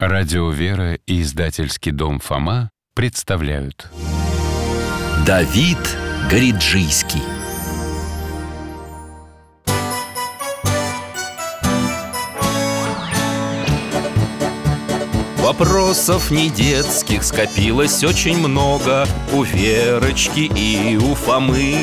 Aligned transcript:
Радио 0.00 0.50
«Вера» 0.50 0.94
и 0.94 1.22
издательский 1.22 1.90
дом 1.90 2.20
«Фома» 2.20 2.70
представляют. 2.94 3.90
Давид 5.26 5.76
Гориджийский. 6.30 7.20
Вопросов 15.38 16.30
не 16.30 16.48
детских 16.48 17.24
скопилось 17.24 18.04
очень 18.04 18.38
много 18.38 19.04
У 19.32 19.42
Верочки 19.42 20.48
и 20.54 20.96
у 20.96 21.16
Фомы. 21.16 21.74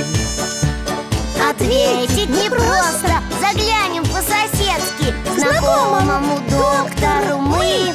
Ответить 1.50 2.29
непросто 2.29 3.25
Заглянем 3.41 4.04
по-соседски. 4.04 5.13
Знакомому 5.38 6.39
доктору 6.50 7.39
мы 7.39 7.95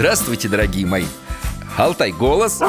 Здравствуйте, 0.00 0.48
дорогие 0.48 0.86
мои. 0.86 1.04
Алтай 1.76 2.10
голос 2.10 2.62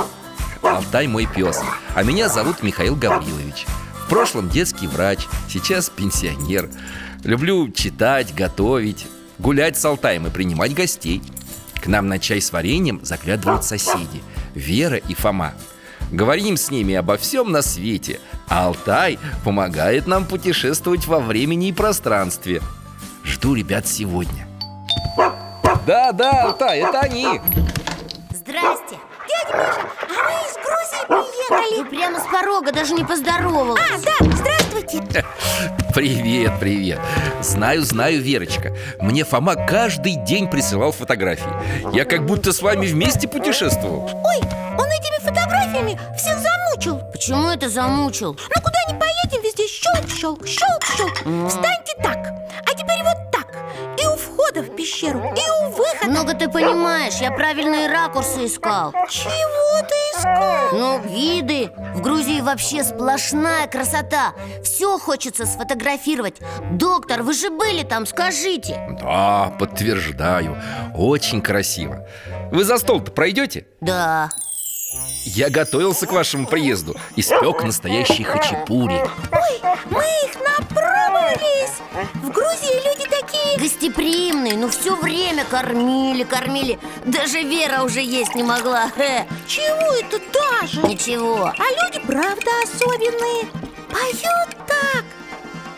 Алтай 0.62 1.08
мой 1.08 1.26
пес. 1.34 1.62
А 1.96 2.04
меня 2.04 2.28
зовут 2.28 2.62
Михаил 2.62 2.94
Гаврилович. 2.94 3.68
В 4.04 4.10
прошлом 4.10 4.50
детский 4.50 4.86
врач, 4.86 5.20
сейчас 5.48 5.90
пенсионер. 5.90 6.70
Люблю 7.24 7.72
читать, 7.72 8.36
готовить. 8.36 9.08
Гулять 9.40 9.78
с 9.78 9.86
Алтаем 9.86 10.28
и 10.28 10.30
принимать 10.30 10.74
гостей. 10.74 11.22
К 11.82 11.88
нам 11.88 12.10
на 12.10 12.20
чай 12.20 12.42
с 12.42 12.52
вареньем 12.52 13.00
заглядывают 13.02 13.64
соседи 13.64 14.22
Вера 14.54 14.98
и 14.98 15.14
Фома. 15.14 15.54
Говорим 16.12 16.58
с 16.58 16.70
ними 16.70 16.96
обо 16.96 17.16
всем 17.16 17.54
на 17.54 17.62
свете. 17.62 18.20
А 18.50 18.66
Алтай 18.66 19.18
помогает 19.46 20.06
нам 20.06 20.26
путешествовать 20.26 21.08
во 21.08 21.22
времени 21.22 21.70
и 21.70 21.74
пространстве. 21.74 22.62
Жду 23.24 23.54
ребят 23.54 23.88
сегодня 23.88 24.51
Да, 25.86 26.12
да, 26.12 26.44
Алтай, 26.44 26.80
это 26.80 27.00
они. 27.00 27.42
Здрасте. 28.32 28.98
Дядя 29.28 29.58
Миша, 29.58 29.82
а 29.82 30.24
мы 30.24 30.32
из 30.46 30.56
Грузии 30.56 31.06
приехали? 31.08 31.84
Ты 31.84 31.96
прямо 31.96 32.20
с 32.20 32.24
порога 32.24 32.72
даже 32.72 32.94
не 32.94 33.04
поздоровалась 33.04 33.82
А, 33.82 33.98
да, 33.98 34.36
здравствуйте. 34.36 35.26
Привет, 35.94 36.54
привет. 36.60 37.00
Знаю, 37.42 37.82
знаю, 37.82 38.22
Верочка. 38.22 38.76
Мне 39.02 39.26
Фома 39.26 39.56
каждый 39.56 40.16
день 40.16 40.50
присылал 40.50 40.92
фотографии. 40.92 41.52
Я 41.94 42.06
как 42.06 42.26
будто 42.26 42.54
с 42.54 42.62
вами 42.62 42.86
вместе 42.88 43.28
путешествовал. 43.28 44.06
Ой, 44.06 44.38
он 44.78 44.86
этими 44.88 45.20
фотографиями 45.20 46.00
всех 46.18 46.38
замучил. 46.40 47.00
Почему 47.12 47.50
это 47.50 47.68
замучил? 47.70 48.34
Ну 48.34 48.62
куда 48.62 48.80
ни 48.88 48.98
поедем, 49.00 49.42
везде 49.44 49.68
щелк-щелк, 49.68 50.46
щелк-щелк 50.46 51.48
Встаньте 51.50 51.94
так, 52.02 52.34
а 52.66 52.74
теперь 52.74 53.04
вот 53.04 53.31
входа 54.42 54.62
в 54.62 54.76
пещеру, 54.76 55.20
и 55.20 55.66
у 55.66 55.70
выхода. 55.72 56.10
Много 56.10 56.34
ты 56.34 56.50
понимаешь, 56.50 57.16
я 57.16 57.32
правильные 57.32 57.88
ракурсы 57.88 58.46
искал. 58.46 58.92
Чего 59.10 59.88
ты 59.88 59.96
искал? 60.18 60.72
Ну, 60.72 61.00
виды. 61.02 61.72
В 61.96 62.02
Грузии 62.02 62.42
вообще 62.42 62.84
сплошная 62.84 63.68
красота. 63.68 64.34
Все 64.64 64.98
хочется 64.98 65.46
сфотографировать. 65.46 66.40
Доктор, 66.72 67.24
вы 67.24 67.34
же 67.34 67.50
были 67.50 67.84
там, 67.84 68.06
скажите. 68.06 68.98
Да, 69.02 69.54
подтверждаю. 69.60 70.62
Очень 70.96 71.42
красиво. 71.42 72.08
Вы 72.52 72.64
за 72.64 72.78
стол-то 72.78 73.12
пройдете? 73.12 73.68
Да. 73.80 74.30
Я 75.24 75.50
готовился 75.50 76.06
к 76.06 76.12
вашему 76.12 76.48
приезду. 76.48 76.96
Испек 77.16 77.64
настоящий 77.64 78.24
хачапури. 78.24 79.02
Ой, 79.32 79.62
мы 79.90 80.04
их 80.04 80.36
В 82.16 82.30
Грузии 82.30 82.88
люди 82.88 83.10
такие 83.10 83.58
Гостеприимные, 83.58 84.58
ну 84.58 84.70
все 84.70 84.96
время 84.96 85.46
кормили, 85.46 86.24
кормили. 86.24 86.80
Даже 87.06 87.42
Вера 87.42 87.84
уже 87.84 88.02
есть 88.02 88.36
не 88.36 88.44
могла. 88.44 88.90
Хе. 88.90 89.28
Чего 89.48 89.94
это 89.96 90.20
даже? 90.34 90.82
Ничего. 90.84 91.46
А 91.46 91.54
люди 91.84 92.06
правда 92.06 92.50
особенные. 92.64 93.48
Поют 93.90 94.68
так. 94.68 95.04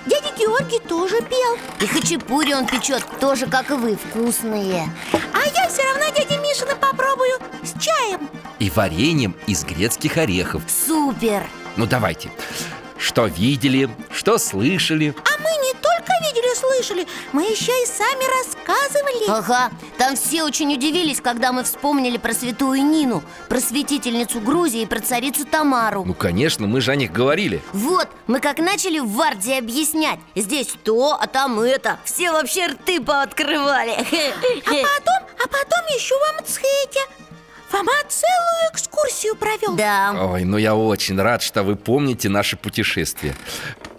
Дядя 0.06 0.36
Георгий 0.38 0.80
тоже 0.80 1.22
пел. 1.22 1.58
И 1.80 1.88
хачапури 1.88 2.53
он 2.53 2.68
печет, 2.68 3.03
тоже 3.20 3.47
как 3.47 3.72
и 3.72 3.74
вы, 3.74 3.96
вкусные. 3.96 4.90
А 5.12 5.46
я 5.46 5.70
все 5.70 5.81
равно 5.84 6.06
дядя 6.16 6.38
Мишина 6.40 6.75
попробую 6.75 7.40
С 7.64 7.81
чаем. 7.81 8.30
И 8.59 8.70
вареньем 8.70 9.35
из 9.47 9.64
грецких 9.64 10.18
орехов. 10.18 10.62
Супер! 10.68 11.47
Ну 11.78 11.85
давайте 11.85 12.30
Что 13.03 13.25
видели, 13.25 13.90
что 14.12 14.38
слышали. 14.38 15.14
А 15.25 15.41
мы 15.41 15.50
не 15.62 15.74
только 15.74 16.14
видели, 16.22 16.56
слышали 16.56 17.06
Мы 17.34 17.44
еще 17.44 17.74
и 17.84 17.86
сами 17.86 18.24
рассказывали. 18.40 19.30
Ага, 19.30 19.72
там 19.97 20.16
все 20.16 20.44
очень 20.44 20.74
удивились, 20.74 21.19
когда 21.19 21.52
мы 21.52 21.66
вспомнили 21.66 22.16
про 22.16 22.34
святую 22.34 22.81
Нину 22.81 23.22
Просветительницу 23.50 24.40
Грузии 24.40 24.84
и 24.84 24.86
про 24.86 25.02
царицу 25.02 25.46
Тамару. 25.46 26.06
Ну 26.06 26.14
конечно, 26.14 26.66
мы 26.66 26.80
же 26.80 26.91
о 26.91 26.96
них 26.96 27.12
говорили. 27.12 27.62
Вот, 27.74 28.08
мы 28.28 28.40
как 28.40 28.59
начали 28.59 29.00
в 29.00 29.09
Варде 29.12 29.58
объяснять. 29.58 30.20
Здесь 30.34 30.74
то, 30.85 31.18
а 31.20 31.28
там 31.28 31.59
это. 31.59 32.00
Все 32.06 32.31
вообще 32.31 32.68
рты 32.68 33.02
пооткрывали. 33.02 33.97
А 33.97 34.70
потом, 34.70 35.28
а 35.44 35.47
потом 35.50 35.85
еще 35.94 36.16
в 36.16 36.40
Амцхете 36.40 37.02
Фома 37.73 37.91
целую 38.07 38.72
экскурсию 38.72 39.35
провел. 39.35 39.75
Да, 39.75 40.13
Ой, 40.34 40.44
ну 40.44 40.57
я 40.57 40.75
очень 40.75 41.19
рад, 41.19 41.41
что 41.41 41.63
вы 41.63 41.75
помните 41.75 42.29
наше 42.29 42.56
путешествие. 42.56 43.35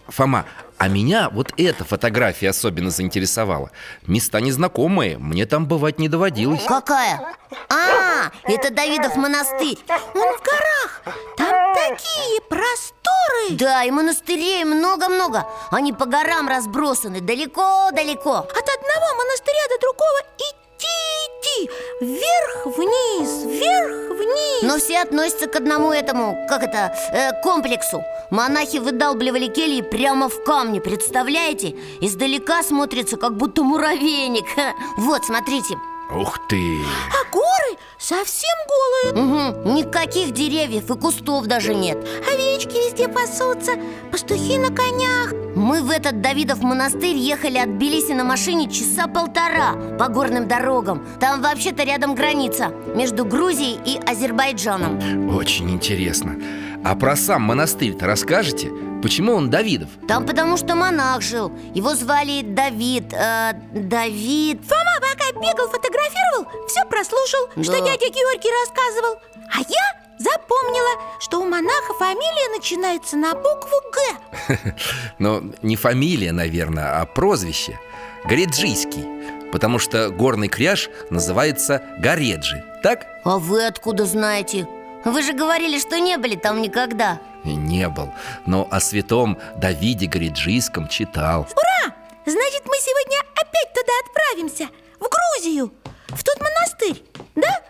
Фома, 0.06 0.44
а 0.78 0.86
меня 0.86 1.28
вот 1.28 1.52
эта 1.56 1.84
фотография 1.84 2.50
особенно 2.50 2.90
заинтересовала. 2.90 3.72
Места 4.06 4.40
незнакомые, 4.40 5.18
мне 5.18 5.44
там 5.44 5.66
бывать 5.66 5.98
не 5.98 6.08
доводилось. 6.08 6.62
Какая? 6.68 7.34
А, 7.68 8.30
это 8.44 8.72
Давидов 8.72 9.16
монастырь. 9.16 9.78
Он 9.88 10.36
в 10.36 10.42
горах. 10.42 11.02
Там 11.36 11.74
такие 11.74 12.40
просторы. 12.48 13.58
Да, 13.58 13.82
и 13.82 13.90
монастырей 13.90 14.62
много-много. 14.62 15.48
Они 15.72 15.92
по 15.92 16.06
горам 16.06 16.48
разбросаны, 16.48 17.20
далеко-далеко. 17.20 18.36
От 18.36 18.48
одного 18.48 19.16
монастыря 19.18 19.66
до 19.68 19.80
другого 19.80 20.20
идти, 20.38 20.54
идти 20.84 21.70
Вверх-вниз, 22.00 23.44
вверх-вниз 23.44 24.62
Но 24.62 24.78
все 24.78 25.00
относятся 25.00 25.46
к 25.46 25.56
одному 25.56 25.92
этому, 25.92 26.46
как 26.48 26.62
это, 26.62 26.94
э, 27.12 27.40
комплексу. 27.42 28.02
Монахи 28.30 28.78
выдалбливали 28.78 29.46
кельи 29.46 29.80
прямо 29.80 30.28
в 30.28 30.42
камне, 30.44 30.80
представляете? 30.80 31.74
Издалека 32.00 32.62
смотрится, 32.62 33.16
как 33.16 33.36
будто 33.36 33.62
муравейник. 33.62 34.46
Вот, 34.96 35.24
смотрите 35.24 35.74
Ух 36.14 36.38
ты! 36.48 36.78
А 37.10 37.32
горы 37.32 37.78
совсем 37.98 38.56
голые. 38.68 39.52
Угу, 39.52 39.70
никаких 39.74 40.32
деревьев 40.32 40.88
и 40.90 40.94
кустов 40.94 41.46
даже 41.46 41.74
нет. 41.74 41.98
Овечки 42.32 42.76
везде 42.76 43.08
пасутся, 43.08 43.72
пастухи 44.12 44.58
на 44.58 44.68
конях. 44.68 45.32
Мы 45.56 45.82
в 45.82 45.90
этот 45.90 46.20
Давидов 46.20 46.60
монастырь 46.60 47.16
ехали 47.16 47.58
от 47.58 47.76
Тбилиси 47.76 48.12
на 48.12 48.24
машине 48.24 48.70
часа 48.70 49.06
полтора 49.06 49.74
по 49.98 50.08
горным 50.08 50.46
дорогам. 50.46 51.06
Там 51.20 51.42
вообще-то 51.42 51.82
рядом 51.84 52.14
граница 52.14 52.68
между 52.94 53.24
Грузией 53.24 53.78
и 53.84 53.98
Азербайджаном. 53.98 55.34
Очень 55.34 55.70
интересно. 55.70 56.36
А 56.84 56.94
про 56.94 57.16
сам 57.16 57.42
монастырь-то 57.42 58.06
расскажете? 58.06 58.70
Почему 59.04 59.34
он 59.34 59.50
Давидов? 59.50 59.90
Там 60.08 60.24
потому 60.24 60.56
что 60.56 60.74
монах 60.74 61.20
жил 61.20 61.52
Его 61.74 61.94
звали 61.94 62.40
Давид 62.40 63.12
э, 63.12 63.52
Давид 63.74 64.62
Фома 64.64 64.94
пока 64.98 65.30
бегал, 65.38 65.68
фотографировал, 65.68 66.66
все 66.68 66.86
прослушал, 66.86 67.50
что 67.62 67.72
Да. 67.72 67.80
дядя 67.80 68.06
Георгий 68.08 68.50
рассказывал 68.62 69.18
А 69.52 69.58
я 69.58 70.04
запомнила, 70.18 71.20
что 71.20 71.40
у 71.40 71.44
монаха 71.44 71.92
фамилия 71.98 72.56
начинается 72.56 73.18
на 73.18 73.34
букву 73.34 73.76
«Г» 73.92 74.74
Ну, 75.18 75.52
не 75.60 75.76
фамилия, 75.76 76.32
наверное, 76.32 76.98
а 77.02 77.04
прозвище 77.04 77.78
Гореджийский 78.24 79.50
Потому 79.52 79.78
что 79.78 80.08
горный 80.08 80.48
кряж 80.48 80.88
называется 81.10 81.82
Гореджи 81.98 82.64
Так? 82.82 83.06
А 83.24 83.36
вы 83.38 83.66
откуда 83.66 84.06
знаете? 84.06 84.66
Вы 85.04 85.22
же 85.22 85.34
говорили, 85.34 85.78
что 85.78 86.00
не 86.00 86.16
были 86.16 86.36
там 86.36 86.62
никогда 86.62 87.20
Не 87.44 87.88
был, 87.88 88.10
но 88.46 88.66
о 88.70 88.80
святом 88.80 89.38
Давиде 89.56 90.06
Гриджийском 90.06 90.88
читал 90.88 91.42
Ура! 91.42 91.94
Значит, 92.26 92.62
мы 92.64 92.76
сегодня 92.78 93.18
опять 93.34 93.72
туда 93.74 93.92
отправимся 94.06 94.68
В 94.98 95.06
Грузию 95.08 95.72
В 96.08 96.24
тот 96.24 96.40
монастырь, 96.40 97.02
да? 97.34 97.60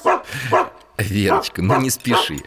Алтай 0.00 0.70
Верочка, 0.98 1.62
ну 1.62 1.80
не 1.80 1.90
спеши. 1.90 2.38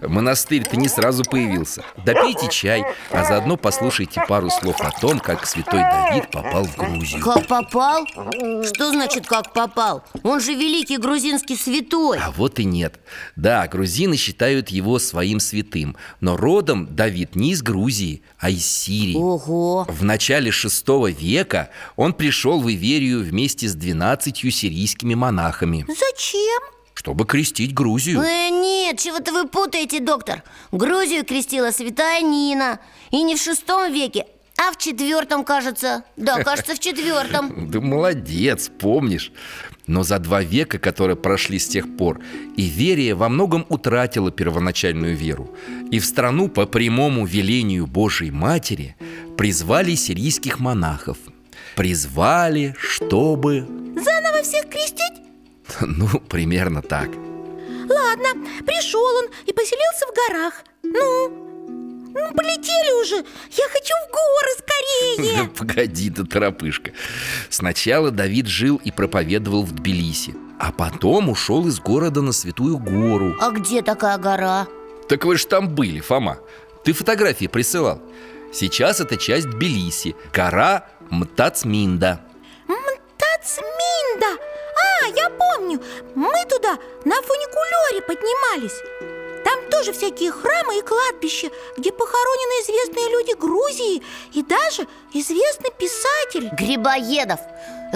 Монастырь-то 0.00 0.76
не 0.76 0.88
сразу 0.88 1.24
появился. 1.24 1.82
Допейте 2.04 2.48
чай, 2.48 2.84
а 3.10 3.24
заодно 3.24 3.56
послушайте 3.56 4.22
пару 4.28 4.48
слов 4.50 4.80
о 4.80 4.90
том, 4.90 5.18
как 5.18 5.46
святой 5.46 5.80
Давид 5.80 6.30
попал 6.30 6.64
в 6.64 6.76
Грузию. 6.76 7.22
Как 7.22 7.46
попал? 7.46 8.06
Что 8.06 8.90
значит 8.90 9.26
как 9.26 9.52
попал? 9.52 10.04
Он 10.22 10.40
же 10.40 10.54
великий 10.54 10.98
грузинский 10.98 11.56
святой. 11.56 12.18
А 12.18 12.30
вот 12.30 12.58
и 12.58 12.64
нет. 12.64 13.00
Да, 13.34 13.66
грузины 13.66 14.16
считают 14.16 14.68
его 14.68 14.98
своим 14.98 15.40
святым 15.40 15.96
Но 16.20 16.36
родом 16.36 16.94
Давид 16.94 17.34
не 17.34 17.52
из 17.52 17.62
Грузии, 17.62 18.22
а 18.38 18.50
из 18.50 18.66
Сирии. 18.66 19.16
Ого. 19.16 19.86
В 19.88 20.04
начале 20.04 20.50
шестого 20.50 21.10
века 21.10 21.70
он 21.96 22.12
пришел 22.12 22.60
в 22.60 22.70
Иверию 22.70 23.22
вместе 23.22 23.68
с 23.68 23.74
двенадцатью 23.74 24.50
сирийскими 24.50 25.14
монахами. 25.14 25.86
Зачем? 25.88 26.75
Чтобы 27.06 27.24
крестить 27.24 27.72
Грузию. 27.72 28.20
Э, 28.20 28.50
Нет, 28.50 28.98
чего-то 28.98 29.30
вы 29.32 29.46
путаете, 29.46 30.00
доктор. 30.00 30.42
Грузию 30.72 31.24
крестила 31.24 31.70
святая 31.70 32.20
Нина. 32.20 32.80
И 33.12 33.22
не 33.22 33.36
в 33.36 33.40
шестом 33.40 33.92
веке, 33.92 34.26
а 34.58 34.72
в 34.72 34.76
четвертом, 34.76 35.44
кажется. 35.44 36.02
Да, 36.16 36.42
кажется, 36.42 36.74
в 36.74 36.80
четвертом. 36.80 37.70
Да 37.70 37.80
молодец, 37.80 38.68
помнишь? 38.80 39.30
Но 39.86 40.02
за 40.02 40.18
два 40.18 40.42
века, 40.42 40.80
которые 40.80 41.16
прошли 41.16 41.60
с 41.60 41.68
тех 41.68 41.96
пор 41.96 42.20
Иверия 42.56 43.14
во 43.14 43.28
многом 43.28 43.66
утратила 43.68 44.32
первоначальную 44.32 45.14
веру. 45.14 45.54
И 45.92 46.00
в 46.00 46.04
страну 46.04 46.48
по 46.48 46.66
прямому 46.66 47.24
велению 47.24 47.86
Божьей 47.86 48.32
Матери 48.32 48.96
Призвали 49.36 49.94
сирийских 49.94 50.58
монахов. 50.58 51.18
Призвали, 51.76 52.74
чтобы... 52.76 53.64
Заново 53.94 54.42
всех 54.42 54.68
крестить? 54.68 55.25
Ну, 55.80 56.08
примерно 56.28 56.82
так. 56.82 57.08
Ладно, 57.88 58.28
пришел 58.66 59.04
он 59.04 59.26
и 59.46 59.52
поселился 59.52 60.06
в 60.06 60.28
горах. 60.28 60.54
Ну, 60.82 61.28
ну 62.14 62.34
полетели 62.34 63.02
уже. 63.02 63.16
Я 63.16 63.68
хочу 63.68 63.94
в 63.94 64.10
горы 64.10 64.26
Да 65.16 65.22
скорее 65.22 65.48
погоди 65.48 66.10
ты, 66.10 66.24
торопышка. 66.24 66.92
Сначала 67.50 68.10
Давид 68.10 68.46
жил 68.46 68.80
и 68.84 68.90
проповедовал 68.90 69.62
в 69.62 69.72
Тбилиси 69.72 70.34
А 70.58 70.72
потом 70.72 71.28
ушел 71.28 71.66
из 71.66 71.78
города 71.80 72.22
на 72.22 72.32
Святую 72.32 72.78
Гору. 72.78 73.36
А 73.40 73.50
где 73.50 73.82
такая 73.82 74.18
гора? 74.18 74.66
Так 75.08 75.24
вы 75.24 75.36
же 75.36 75.46
там 75.46 75.68
были, 75.68 76.00
Фома. 76.00 76.38
Ты 76.84 76.92
фотографии 76.92 77.46
присылал. 77.46 78.00
Сейчас 78.52 79.00
это 79.00 79.16
часть 79.16 79.48
Тбилиси. 79.50 80.16
Гора 80.32 80.86
Мтацминда. 81.10 82.20
Тацминда 83.18 83.75
А, 85.02 85.06
я 85.06 85.30
помню. 85.30 85.80
Мы 86.14 86.44
туда 86.48 86.78
на 87.04 87.16
фуникулере 87.22 88.02
поднимались. 88.02 88.80
Там 89.44 89.70
тоже 89.70 89.92
всякие 89.92 90.32
храмы 90.32 90.78
и 90.78 90.82
кладбища 90.82 91.50
Где 91.76 91.92
похоронены 91.92 92.62
известные 92.64 93.08
люди 93.10 93.32
Грузии 93.38 94.02
И 94.32 94.42
даже 94.42 94.88
известный 95.12 95.70
писатель. 95.70 96.48
Грибоедов 96.52 97.38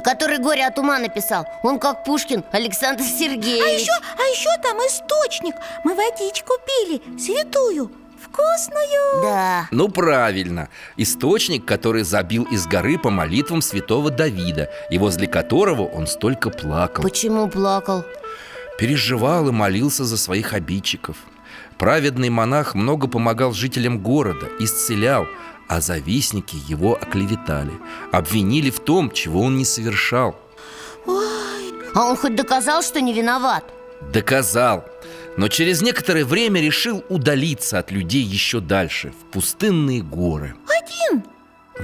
Который 0.04 0.38
«Горе 0.38 0.64
от 0.64 0.78
ума» 0.78 0.98
написал. 0.98 1.44
Он 1.64 1.80
как 1.80 2.04
Пушкин 2.04 2.44
Александр 2.52 3.02
А 3.02 3.18
Сергеевич. 3.18 3.80
еще, 3.80 3.92
а 4.16 4.22
еще 4.22 4.48
там 4.62 4.78
источник. 4.78 5.56
Мы 5.84 5.94
водичку 5.94 6.54
пили, 6.64 7.02
святую 7.18 7.90
Вкусную 8.22 9.22
Да. 9.22 9.68
Ну 9.70 9.88
правильно. 9.88 10.68
Источник, 10.96 11.64
который 11.64 12.02
забил 12.02 12.44
из 12.44 12.66
горы 12.66 12.98
по 12.98 13.10
молитвам 13.10 13.62
святого 13.62 14.10
Давида 14.10 14.70
И 14.90 14.98
возле 14.98 15.26
которого 15.26 15.82
он 15.82 16.06
столько 16.06 16.50
плакал. 16.50 17.02
Почему 17.02 17.48
плакал? 17.48 18.04
Переживал 18.78 19.48
и 19.48 19.52
молился 19.52 20.04
за 20.04 20.16
своих 20.16 20.52
обидчиков. 20.52 21.16
Праведный 21.78 22.28
монах 22.28 22.74
много 22.74 23.08
помогал 23.08 23.52
жителям 23.52 24.00
города, 24.00 24.48
исцелял 24.58 25.26
А 25.68 25.80
завистники 25.80 26.56
его 26.68 26.94
оклеветали. 26.94 27.72
Обвинили 28.12 28.70
в 28.70 28.80
том, 28.80 29.10
чего 29.10 29.42
он 29.42 29.56
не 29.56 29.64
совершал. 29.64 30.36
А 31.94 32.04
он 32.04 32.16
хоть 32.16 32.36
доказал, 32.36 32.82
что 32.82 33.00
не 33.00 33.12
виноват? 33.12 33.64
Доказал 34.12 34.84
Но 35.36 35.48
через 35.48 35.80
некоторое 35.82 36.24
время 36.24 36.60
решил 36.60 37.04
удалиться 37.08 37.78
от 37.78 37.90
людей 37.90 38.22
еще 38.22 38.60
дальше 38.60 39.12
В 39.12 39.30
пустынные 39.30 40.02
горы. 40.02 40.54
Один? 40.68 41.22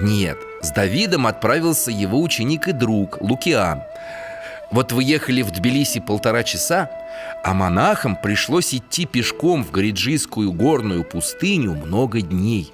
Нет, 0.03 0.39
с 0.63 0.71
Давидом 0.73 1.27
отправился 1.27 1.91
его 1.91 2.21
ученик 2.21 2.69
и 2.69 2.73
друг 2.73 3.21
Лукиан. 3.21 3.83
Вот 4.73 4.93
вы 4.93 5.05
ехали 5.05 5.43
в 5.43 5.53
Тбилиси 5.53 6.01
полтора 6.01 6.43
часа 6.43 6.91
А 7.45 7.55
монахам 7.55 8.17
пришлось 8.17 8.75
идти 8.75 9.07
пешком 9.07 9.65
в 9.65 9.71
Гориджийскую 9.71 10.53
горную 10.53 11.05
пустыню 11.05 11.73
много 11.75 12.21
дней. 12.21 12.73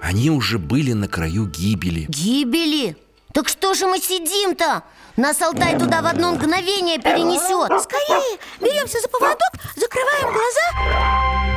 Они 0.00 0.30
уже 0.30 0.58
были 0.58 0.92
на 0.92 1.08
краю 1.08 1.46
гибели. 1.46 2.06
Гибели? 2.08 2.96
Так 3.32 3.48
что 3.48 3.74
же 3.74 3.86
мы 3.86 3.98
сидим-то? 3.98 4.82
Нас 5.16 5.40
Алтай 5.40 5.78
туда 5.78 6.02
в 6.02 6.06
одно 6.06 6.32
мгновение 6.32 6.98
перенесет. 6.98 7.82
Скорее, 7.82 8.38
беремся 8.60 9.00
за 9.00 9.08
поводок, 9.08 9.52
закрываем 9.76 10.32
глаза. 10.32 11.52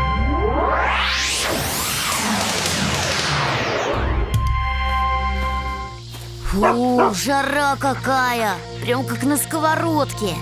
Фу, 6.45 7.13
жара 7.13 7.75
какая 7.77 8.56
Прям 8.81 9.06
как 9.06 9.24
на 9.24 9.36
сковородке. 9.36 10.36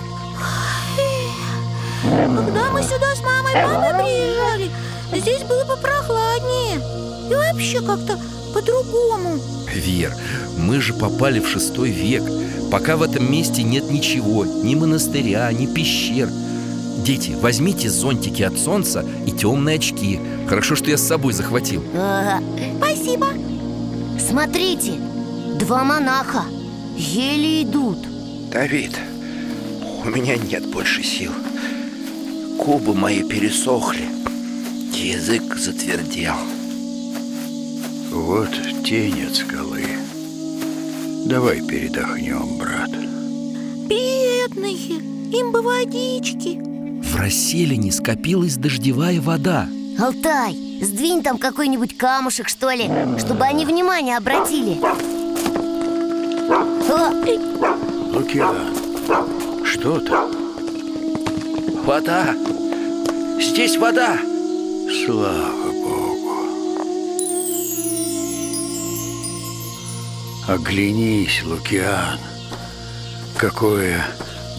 Когда 2.02 2.70
мы 2.70 2.82
сюда 2.82 3.14
с 3.14 3.20
мамой 3.22 3.52
и 3.52 3.64
папой 3.64 4.04
приезжали 4.04 4.70
Здесь 5.12 5.42
было 5.42 5.64
попрохладнее. 5.64 6.76
И 7.30 7.34
вообще 7.34 7.80
как-то 7.80 8.18
по-другому. 8.52 9.40
Вер, 9.72 10.14
мы 10.56 10.80
же 10.80 10.94
попали 10.94 11.40
в 11.40 11.48
шестой 11.48 11.90
век 11.90 12.22
Пока 12.70 12.96
в 12.96 13.02
этом 13.02 13.30
месте 13.30 13.62
нет 13.62 13.90
ничего 13.90 14.44
Ни 14.44 14.74
монастыря, 14.74 15.52
ни 15.52 15.66
пещер 15.66 16.28
Дети, 17.04 17.36
возьмите 17.40 17.90
зонтики 17.90 18.42
от 18.42 18.58
солнца 18.58 19.04
и 19.26 19.30
темные 19.30 19.76
очки 19.76 20.18
Хорошо, 20.48 20.76
что 20.76 20.90
я 20.90 20.96
с 20.96 21.06
собой 21.06 21.32
захватил 21.32 21.84
Ага. 21.94 22.42
Спасибо 22.78 23.28
Смотрите, 24.18 24.92
два 25.58 25.84
монаха 25.84 26.44
Еле 26.96 27.62
идут 27.62 27.98
Давид, 28.50 28.96
у 30.04 30.10
меня 30.10 30.36
нет 30.36 30.64
больше 30.66 31.02
сил. 31.02 31.32
Губы 32.56 32.94
мои 32.94 33.22
пересохли. 33.22 34.04
Язык 34.92 35.56
затвердел. 35.56 36.36
Вот 38.12 38.50
тень 38.84 39.24
от 39.26 39.34
скалы. 39.34 39.86
Давай 41.26 41.62
передохнем, 41.66 42.58
брат. 42.58 42.90
Бедные, 43.88 45.00
им 45.32 45.52
бы 45.52 45.62
водички 45.62 46.60
В 47.02 47.16
расселине 47.16 47.92
скопилась 47.92 48.56
дождевая 48.56 49.20
вода 49.22 49.66
Алтай, 49.98 50.54
сдвинь 50.82 51.22
там 51.22 51.38
какой-нибудь 51.38 51.96
камушек, 51.96 52.48
что 52.48 52.70
ли 52.72 52.90
Чтобы 53.18 53.44
они 53.44 53.64
внимание 53.64 54.18
обратили 54.18 54.78
О, 56.90 57.10
Лукиан, 58.12 58.74
что 59.64 60.00
там? 60.00 60.30
Вода! 61.84 62.34
Здесь 63.40 63.78
вода! 63.78 64.18
Слава 65.06 65.63
Оглянись, 70.46 71.42
Лукиан. 71.42 72.20
Какое 73.38 74.04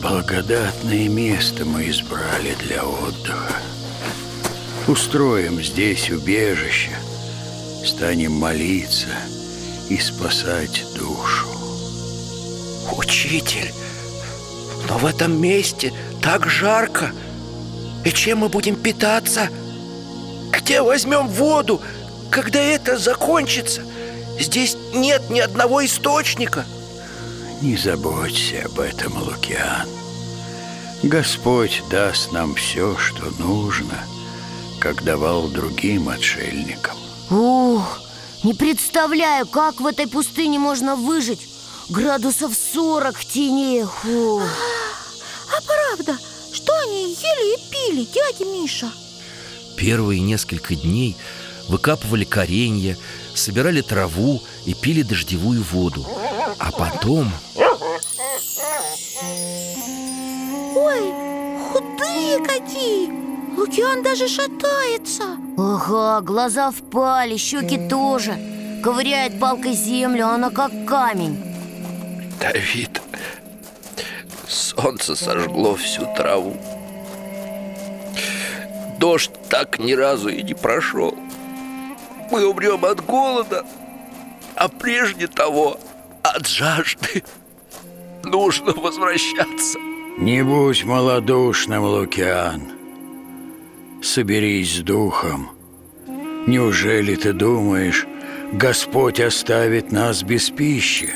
благодатное 0.01 1.08
место 1.08 1.63
мы 1.63 1.88
избрали 1.89 2.56
для 2.63 2.84
отдыха. 2.84 3.54
Устроим 4.88 5.62
здесь 5.62 6.10
убежище, 6.10 6.89
станем 7.86 8.32
молиться 8.32 9.10
и 9.88 9.98
спасать 9.98 10.84
душу. 10.96 11.46
Учитель, 12.98 13.72
но 14.89 14.98
в 14.98 15.06
этом 15.06 15.39
месте 15.39 15.94
так 16.20 16.50
жарко. 16.50 17.12
И 18.04 18.10
чем 18.10 18.39
мы 18.39 18.50
будем 18.50 18.75
питаться? 18.75 19.50
Где 20.51 20.82
возьмем 20.82 21.27
воду, 21.27 21.80
когда 22.32 22.60
это 22.60 22.98
закончится? 22.98 23.84
Здесь 24.39 24.77
нет 24.94 25.30
ни 25.30 25.39
одного 25.39 25.86
источника. 25.86 26.65
Не 27.62 27.77
заботься 27.77 28.63
об 28.65 28.80
этом, 28.80 29.22
Лукиан. 29.22 29.88
Господь 31.04 31.84
даст 31.89 32.32
нам 32.32 32.56
все, 32.56 32.98
что 32.98 33.25
нужно, 33.39 34.06
как 34.80 35.04
давал 35.04 35.48
другим 35.48 36.10
отшельникам. 36.10 36.98
Ух, 37.30 38.01
не 38.44 38.54
представляю, 38.54 39.48
как 39.48 39.80
в 39.80 39.86
этой 39.86 40.08
пустыне 40.08 40.60
можно 40.60 40.96
выжить 40.96 41.48
Градусов 41.89 42.54
40 42.74 43.18
в 43.18 43.25
тени 43.25 43.84
Фу. 43.84 44.42
А 44.42 45.62
правда, 45.62 46.18
что 46.51 46.74
они 46.84 47.13
ели 47.13 47.56
и 47.56 47.72
пили, 47.72 48.08
дядя 48.12 48.46
Миша? 48.46 48.92
Первые 49.77 50.22
несколько 50.22 50.75
дней 50.75 51.15
выкапывали 51.67 52.24
коренья, 52.24 52.98
собирали 53.34 53.81
траву 53.81 54.41
и 54.65 54.74
пили 54.74 55.01
дождевую 55.01 55.63
воду. 55.63 56.05
А 56.60 56.72
потом... 56.72 57.31
Ой, 60.75 61.13
худые 61.72 62.39
какие! 62.45 63.25
Лукиан 63.57 64.03
даже 64.03 64.27
шатается. 64.27 65.38
Ага, 65.57 66.22
глаза 66.22 66.72
впали, 66.72 67.38
щеки 67.38 67.77
тоже. 67.88 68.38
Ковыряет 68.84 69.39
палкой 69.39 69.74
землю, 69.74 70.27
она 70.27 70.50
как 70.50 70.72
камень. 70.86 71.41
Давид, 72.39 73.01
солнце 74.48 75.15
сожгло 75.15 75.75
всю 75.75 76.05
траву. 76.15 76.55
Дождь 79.00 79.31
так 79.50 79.79
ни 79.79 79.93
разу 79.93 80.29
и 80.29 80.43
не 80.43 80.53
прошел 80.53 81.15
Мы 82.32 82.48
умрем 82.48 82.86
от 82.86 83.05
голода, 83.05 83.65
а 84.55 84.67
прежде 84.67 85.27
того 85.27 85.79
от 86.24 86.48
жажды. 86.48 87.24
Нужно 88.24 88.74
возвращаться. 88.74 89.79
Не 90.17 90.44
будь 90.44 90.84
малодушным, 90.84 91.84
Лукиан. 91.84 92.72
Соберись 94.01 94.77
с 94.77 94.79
духом. 94.79 95.51
Неужели 96.48 97.15
ты 97.15 97.34
думаешь, 97.34 98.05
Господь 98.53 99.20
оставит 99.20 99.91
нас 99.91 100.24
без 100.24 100.50
пищи? 100.50 101.12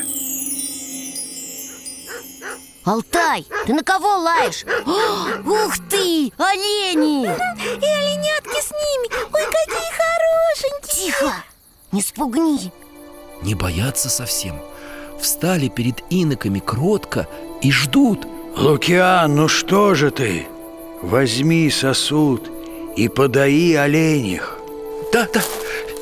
Алтай, 2.89 3.45
ты 3.67 3.73
на 3.75 3.83
кого 3.83 4.17
лаешь? 4.17 4.65
О, 4.87 5.47
ух 5.47 5.75
ты, 5.91 6.33
олени! 6.39 7.25
И 7.25 7.85
оленятки 7.85 8.59
с 8.59 8.71
ними. 8.71 9.13
Ой, 9.31 9.45
какие 9.45 9.91
хорошенькие. 10.01 11.05
Тихо, 11.05 11.33
не 11.91 12.01
спугни. 12.01 12.71
Не 13.43 13.53
боятся 13.53 14.09
совсем. 14.09 14.59
Встали 15.21 15.67
перед 15.67 16.03
иноками 16.09 16.57
кротко 16.57 17.27
и 17.61 17.71
ждут. 17.71 18.25
Лукиан, 18.57 19.35
ну 19.35 19.47
что 19.47 19.93
же 19.93 20.09
ты? 20.09 20.47
Возьми 21.03 21.69
сосуд 21.69 22.49
и 22.95 23.07
подаи 23.07 23.75
оленях. 23.75 24.57
Да, 25.13 25.27
да, 25.31 25.43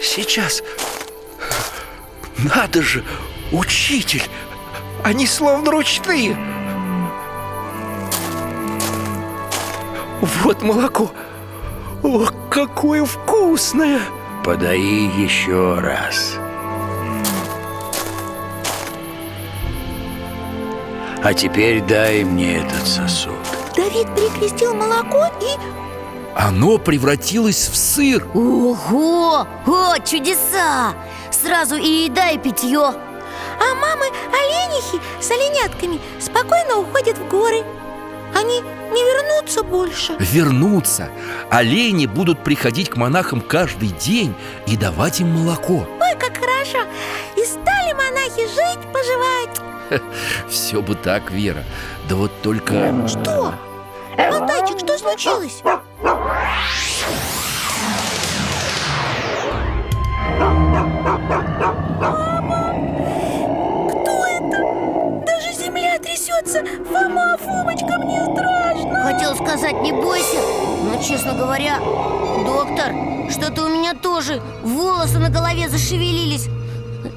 сейчас. 0.01 0.63
Надо 2.37 2.81
же, 2.81 3.03
учитель. 3.51 4.23
Они 5.03 5.27
словно 5.27 5.71
ручные 5.71 6.56
Вот 10.43 10.61
молоко. 10.61 11.11
О, 12.03 12.27
какое 12.49 13.05
вкусное! 13.05 13.99
Подаи 14.43 15.05
еще 15.17 15.79
раз. 15.79 16.37
А 21.23 21.33
теперь 21.33 21.81
дай 21.81 22.23
мне 22.23 22.59
этот 22.59 22.87
сосуд 22.87 23.33
Давид 23.75 24.07
перекрестил 24.15 24.73
молоко 24.73 25.25
и... 25.41 25.57
Оно 26.35 26.77
превратилось 26.77 27.67
в 27.67 27.75
сыр. 27.75 28.25
Ого, 28.33 29.47
о, 29.65 29.99
чудеса! 30.05 30.93
Сразу 31.31 31.75
и 31.75 32.05
еда, 32.05 32.29
и 32.29 32.37
питье. 32.37 32.79
А 32.79 33.75
мамы 33.75 34.05
оленихи 34.31 35.01
с 35.19 35.31
оленятками 35.31 35.99
спокойно 36.19 36.77
уходят 36.77 37.17
в 37.17 37.27
горы. 37.27 37.63
Они 38.35 38.61
не 38.91 39.03
вернутся 39.03 39.63
больше. 39.63 40.15
Вернутся 40.19 41.09
Олени 41.49 42.05
будут 42.05 42.43
приходить 42.43 42.89
к 42.89 42.95
монахам 42.95 43.41
каждый 43.41 43.89
день 43.89 44.33
и 44.65 44.77
давать 44.77 45.19
им 45.19 45.29
молоко. 45.29 45.87
Ой, 45.99 46.15
как 46.19 46.37
хорошо. 46.37 46.85
И 47.35 47.45
стали 47.45 47.93
монахи 47.93 48.47
жить, 48.47 48.79
поживать. 48.91 50.01
Все 50.49 50.81
бы 50.81 50.95
так, 50.95 51.31
Вера. 51.31 51.63
Да 52.09 52.15
вот 52.15 52.31
только... 52.41 53.07
Что? 53.07 53.53
Алтайчик, 54.17 54.79
что 54.79 54.97
случилось? 54.97 55.61
Сказать, 69.67 69.83
не 69.83 69.91
бойся 69.91 70.37
Но, 70.83 71.01
честно 71.03 71.33
говоря, 71.33 71.79
доктор 72.45 72.93
Что-то 73.29 73.65
у 73.65 73.69
меня 73.69 73.93
тоже 73.93 74.41
волосы 74.63 75.19
на 75.19 75.29
голове 75.29 75.67
зашевелились 75.67 76.47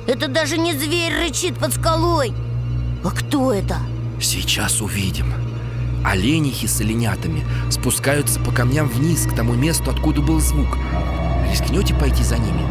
Это 0.08 0.26
даже 0.26 0.58
не 0.58 0.72
зверь 0.72 1.12
рычит 1.14 1.58
под 1.58 1.72
скалой 1.72 2.32
А 3.04 3.10
кто 3.10 3.52
это? 3.52 3.76
Сейчас 4.20 4.80
увидим 4.80 5.32
Оленихи 6.04 6.66
с 6.66 6.80
оленятами 6.80 7.44
спускаются 7.70 8.40
по 8.40 8.50
камням 8.50 8.88
вниз 8.88 9.26
к 9.26 9.36
тому 9.36 9.52
месту, 9.54 9.90
откуда 9.90 10.20
был 10.20 10.40
звук 10.40 10.76
Рискнете 11.52 11.94
пойти 11.94 12.24
за 12.24 12.36
ними? 12.38 12.62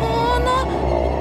А 0.00 0.36
Она... 0.36 0.62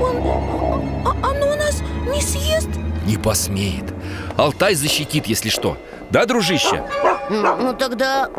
Он... 0.02 0.82
а- 1.06 1.32
Оно 1.32 1.56
нас 1.56 1.82
не 2.14 2.22
съест? 2.22 2.70
Не 3.06 3.18
посмеет 3.18 3.94
Алтай 4.38 4.76
защитит, 4.76 5.26
если 5.28 5.50
что 5.50 5.78
Да, 6.12 6.26
дружище? 6.26 6.84
Ну, 7.32 7.56
ну 7.56 7.74
тогда... 7.74 8.30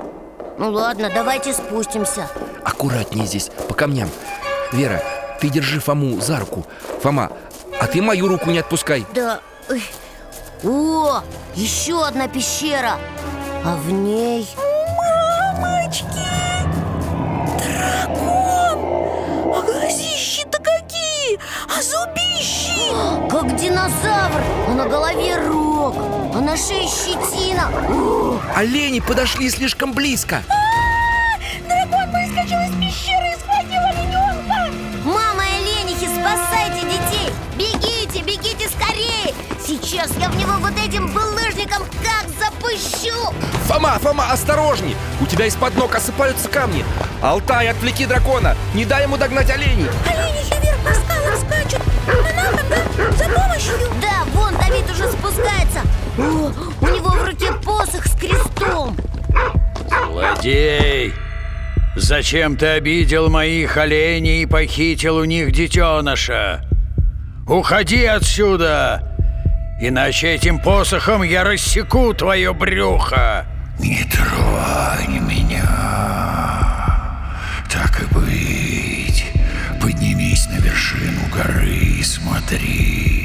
Ну 0.59 0.71
ладно, 0.71 1.11
давайте 1.13 1.55
спустимся 1.55 2.29
Аккуратнее 2.63 3.27
здесь, 3.27 3.51
по 3.67 3.75
камням 3.75 4.11
Вера, 4.71 5.03
ты 5.41 5.49
держи 5.49 5.81
Фому 5.81 6.21
за 6.21 6.39
руку 6.39 6.67
Фома, 7.03 7.33
а 7.81 7.87
ты 7.87 8.03
мою 8.03 8.29
руку 8.29 8.51
не 8.51 8.59
отпускай 8.59 9.07
Да... 9.15 9.41
ой. 9.71 9.83
О, 10.63 11.23
еще 11.55 12.05
одна 12.05 12.29
пещера 12.29 12.97
А 13.65 13.77
в 13.77 13.91
ней... 13.91 14.47
Мамочки! 15.57 16.05
Дракон! 17.57 18.79
А 19.57 19.63
глазищи-то 19.63 20.59
какие! 20.59 21.39
А 21.67 21.81
зубищи! 21.81 22.93
Как 23.31 23.57
динозавр, 23.57 24.43
а 24.69 24.75
на 24.75 24.87
голове 24.87 25.37
рог 25.49 25.72
А 26.35 26.41
на 26.41 26.57
шее 26.57 26.89
щетина 26.89 27.69
Олени 28.57 29.01
подошли 29.01 29.51
слишком 29.51 29.93
близко 29.93 30.43
Дракон 31.69 32.11
выскочил 32.11 32.59
из 32.61 32.75
пещеры 32.81 33.33
и 33.33 33.39
схватил 33.39 33.83
олененка! 33.85 34.73
Мама 35.05 35.43
и 35.45 35.57
оленихи, 35.63 36.07
спасайте 36.07 36.87
детей! 36.87 37.33
Бегите, 37.57 38.23
бегите 38.23 38.69
скорее! 38.69 39.35
Сейчас 39.67 40.11
я 40.19 40.31
в 40.31 40.37
него 40.37 40.53
вот 40.61 40.73
этим 40.79 41.09
булыжником 41.13 41.83
как 42.03 42.27
запущу! 42.39 43.35
Фома, 43.67 43.99
Фома, 44.01 44.33
осторожней! 44.33 44.97
У 45.21 45.27
тебя 45.27 45.45
из-под 45.47 45.77
ног 45.77 45.95
осыпаются 45.95 46.49
камни 46.49 46.85
Алтай, 47.21 47.69
отвлеки 47.69 48.07
дракона! 48.07 48.57
Не 48.73 48.87
дай 48.87 49.03
ему 49.03 49.19
догнать 49.19 49.51
оленей! 49.51 49.89
Оленихи 50.07 50.55
вверх 50.63 50.79
по 50.79 50.95
скалам 50.95 51.37
скачут! 51.39 51.83
Монахам, 52.07 52.69
да? 52.71 53.13
За 53.19 53.25
помощью! 53.31 53.75
Да, 54.01 54.25
вон 54.33 54.55
Давид 54.57 54.91
уже 54.91 55.11
спускается 55.13 55.62
О, 56.19 56.53
у 56.81 56.87
него 56.87 57.09
в 57.09 57.25
руке 57.25 57.51
посох 57.65 58.07
с 58.07 58.15
крестом 58.15 58.97
Злодей! 59.89 61.15
Зачем 61.97 62.57
ты 62.57 62.67
обидел 62.67 63.29
моих 63.29 63.77
оленей 63.77 64.43
и 64.43 64.47
похитил 64.47 65.17
у 65.17 65.25
них 65.25 65.53
детеныша? 65.53 66.65
Уходи 67.47 68.05
отсюда! 68.05 69.09
Иначе 69.81 70.35
этим 70.35 70.59
посохом 70.59 71.23
я 71.23 71.45
рассеку 71.45 72.15
твое 72.15 72.53
брюхо! 72.53 73.47
Не 73.79 74.05
тронь 74.05 75.21
меня! 75.21 75.63
Так 77.71 78.03
и 78.03 78.15
быть, 78.15 79.25
поднимись 79.81 80.47
на 80.47 80.59
вершину 80.61 81.23
горы 81.35 81.69
и 81.69 82.03
смотри. 82.03 83.22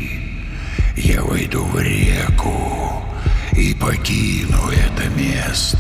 Я 1.08 1.24
войду 1.24 1.64
в 1.64 1.80
реку 1.80 3.02
и 3.54 3.74
покину 3.74 4.70
это 4.70 5.10
место. 5.12 5.78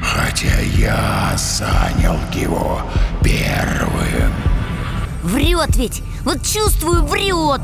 Хотя 0.00 0.60
я 0.60 1.36
занял 1.36 2.16
его 2.32 2.80
первым. 3.24 4.32
Врет 5.24 5.74
ведь, 5.74 6.04
вот 6.22 6.46
чувствую, 6.46 7.04
врет 7.06 7.60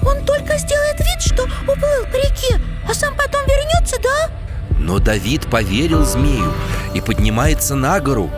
Он 0.00 0.24
только 0.24 0.56
сделает 0.56 0.98
вид, 1.00 1.20
что 1.20 1.42
уплыл 1.64 2.06
к 2.10 2.14
реке, 2.14 2.58
а 2.88 2.94
сам 2.94 3.14
потом 3.14 3.42
вернется, 3.42 3.96
да? 4.02 4.30
Но 4.78 5.00
Давид 5.00 5.50
поверил 5.50 6.02
змею 6.02 6.50
и 6.94 7.02
поднимается 7.02 7.74
на 7.74 8.00
гору 8.00 8.30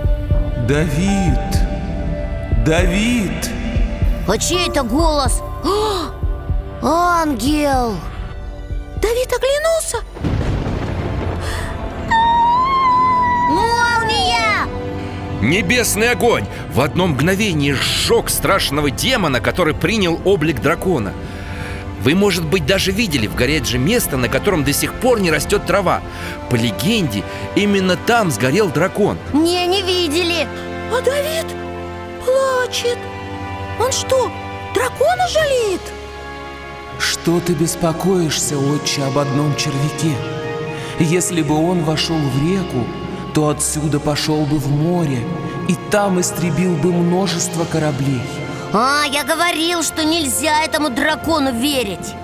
Давид! 0.66 1.38
Давид! 2.66 3.50
А 4.26 4.36
чей 4.36 4.68
это 4.68 4.82
голос? 4.82 5.40
А, 5.64 6.11
ангел! 6.82 7.96
Давид 9.00 9.32
оглянулся. 9.32 9.98
Молния! 13.50 14.68
Небесный 15.40 16.10
огонь! 16.10 16.46
В 16.72 16.80
одно 16.80 17.06
мгновение 17.06 17.74
сжег 17.74 18.30
страшного 18.30 18.90
демона, 18.90 19.40
который 19.40 19.74
принял 19.74 20.20
облик 20.24 20.60
дракона. 20.60 21.12
Вы, 22.00 22.16
может 22.16 22.44
быть, 22.44 22.66
даже 22.66 22.90
видели 22.90 23.28
в 23.28 23.36
Горядже 23.36 23.78
место, 23.78 24.16
на 24.16 24.28
котором 24.28 24.64
до 24.64 24.72
сих 24.72 24.92
пор 24.94 25.20
не 25.20 25.30
растет 25.30 25.64
трава. 25.66 26.02
По 26.50 26.56
легенде, 26.56 27.22
именно 27.54 27.96
там 27.96 28.32
сгорел 28.32 28.68
дракон. 28.70 29.18
Не, 29.32 29.66
не 29.68 29.82
видели. 29.82 30.48
А 30.92 31.00
Давид 31.00 31.46
плачет. 32.24 32.98
Он 33.78 33.92
что, 33.92 34.32
дракона 34.74 35.28
жалеет? 35.28 35.80
Что 37.02 37.40
ты 37.40 37.52
беспокоишься, 37.52 38.56
отче, 38.58 39.02
об 39.02 39.18
одном 39.18 39.54
червяке? 39.56 40.16
Если 40.98 41.42
бы 41.42 41.54
он 41.54 41.84
вошел 41.84 42.16
в 42.16 42.42
реку, 42.42 42.86
то 43.34 43.48
отсюда 43.48 44.00
пошел 44.00 44.46
бы 44.46 44.58
в 44.58 44.70
море, 44.70 45.18
и 45.68 45.74
там 45.90 46.20
истребил 46.20 46.76
бы 46.76 46.92
множество 46.92 47.64
кораблей. 47.64 48.22
А, 48.72 49.02
я 49.04 49.24
говорил, 49.24 49.82
что 49.82 50.04
нельзя 50.04 50.62
этому 50.64 50.88
дракону 50.88 51.52
верить 51.52 52.14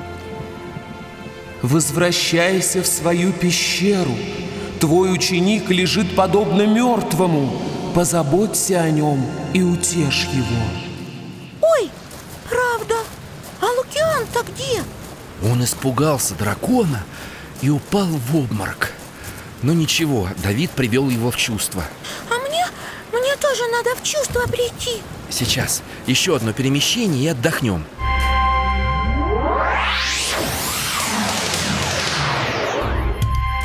Возвращайся 1.62 2.82
в 2.82 2.86
свою 2.86 3.32
пещеру. 3.32 4.14
Твой 4.80 5.12
ученик 5.12 5.68
лежит 5.70 6.14
подобно 6.14 6.66
мертвому. 6.66 7.50
Позаботься 7.94 8.80
о 8.80 8.90
нем 8.90 9.26
и 9.52 9.62
утешь 9.62 10.28
его. 10.32 10.62
Ой, 11.60 11.90
правда 12.48 12.94
А 13.60 13.66
Лукиан-то 13.76 14.44
где? 14.52 14.82
Он 15.42 15.62
испугался 15.62 16.34
дракона 16.34 17.04
и 17.62 17.70
упал 17.70 18.06
в 18.06 18.36
обморок. 18.36 18.92
Но 19.62 19.72
ничего, 19.72 20.28
Давид 20.42 20.70
привел 20.70 21.08
его 21.08 21.30
в 21.30 21.36
чувство. 21.36 21.82
А 22.30 22.34
мне, 22.48 22.64
мне 23.12 23.36
тоже 23.36 23.66
надо 23.70 23.94
в 23.96 24.02
чувство 24.02 24.42
прийти. 24.46 25.02
Сейчас. 25.30 25.82
Еще 26.06 26.36
одно 26.36 26.52
перемещение 26.52 27.24
и 27.24 27.28
отдохнем. 27.28 27.84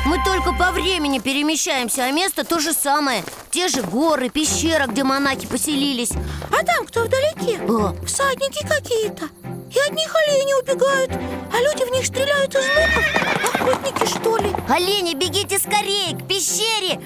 Мы 0.04 0.22
только 0.24 0.52
по 0.52 0.70
времени 0.70 1.18
перемещаемся, 1.18 2.04
а 2.04 2.10
место 2.10 2.44
то 2.44 2.60
же 2.60 2.72
самое. 2.72 3.24
Те 3.50 3.68
же 3.68 3.82
горы, 3.82 4.28
пещера, 4.28 4.86
где 4.86 5.02
монахи 5.02 5.46
поселились. 5.46 6.12
А 6.50 6.64
там 6.64 6.86
кто 6.86 7.04
вдалеке? 7.04 7.60
О. 7.62 7.94
Всадники 8.04 8.66
какие-то 8.66 9.28
И 9.74 9.88
от 9.88 9.96
них 9.96 10.14
олени 10.26 10.62
убегают 10.62 11.10
А 11.52 11.56
люди 11.60 11.88
в 11.88 11.92
них 11.92 12.06
стреляют 12.06 12.54
из 12.54 12.66
луков 12.68 13.54
Охотники, 13.54 14.06
что 14.06 14.36
ли? 14.36 14.50
Олени, 14.68 15.14
бегите 15.14 15.58
скорее, 15.58 16.16
к 16.16 16.26
пещере. 16.26 17.00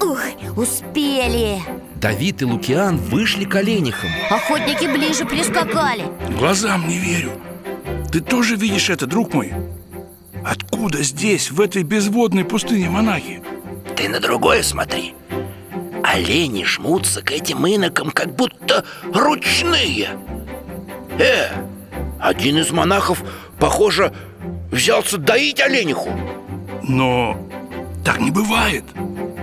Ух, 0.00 0.20
успели. 0.56 1.60
Давид 1.96 2.42
и 2.42 2.44
Лукиан 2.44 2.98
вышли 2.98 3.44
к 3.44 3.54
оленихам. 3.56 4.10
Охотники 4.30 4.86
ближе 4.86 5.24
прискакали. 5.24 6.04
Глазам 6.38 6.86
не 6.88 6.98
верю. 6.98 7.32
Ты 8.12 8.20
тоже 8.20 8.56
видишь 8.56 8.90
это, 8.90 9.06
друг 9.06 9.34
мой? 9.34 9.52
Откуда 10.44 11.02
здесь, 11.02 11.50
в 11.50 11.60
этой 11.60 11.82
безводной 11.82 12.44
пустыне 12.44 12.88
монахи? 12.88 13.42
Ты 13.96 14.08
на 14.08 14.20
другое 14.20 14.62
смотри. 14.62 15.14
Олени 16.02 16.64
жмутся 16.64 17.22
к 17.22 17.30
этим 17.30 17.66
инокам, 17.66 18.10
как 18.10 18.34
будто 18.34 18.84
ручные 19.12 20.10
Э, 21.20 21.50
один 22.18 22.56
из 22.56 22.70
монахов, 22.70 23.22
похоже, 23.58 24.14
взялся 24.70 25.18
доить 25.18 25.60
олениху. 25.60 26.10
Но 26.82 27.36
так 28.02 28.20
не 28.20 28.30
бывает. 28.30 28.84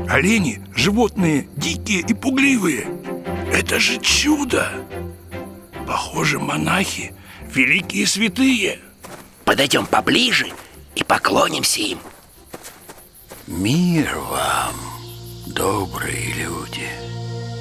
Олени– 0.10 0.60
животные 0.76 1.48
дикие 1.56 2.00
и 2.00 2.14
пугливые. 2.16 2.88
Это 3.54 3.80
же 3.80 4.00
чудо! 4.00 4.72
Похоже, 5.86 6.40
монахи– 6.40 7.14
великие 7.54 8.08
святые. 8.08 8.80
Подойдем 9.46 9.86
поближе 9.86 10.48
и 10.96 11.04
поклонимся 11.04 11.82
им. 11.82 12.00
Мир 13.46 14.18
вам, 14.18 14.76
добрые 15.46 16.34
люди. 16.34 16.90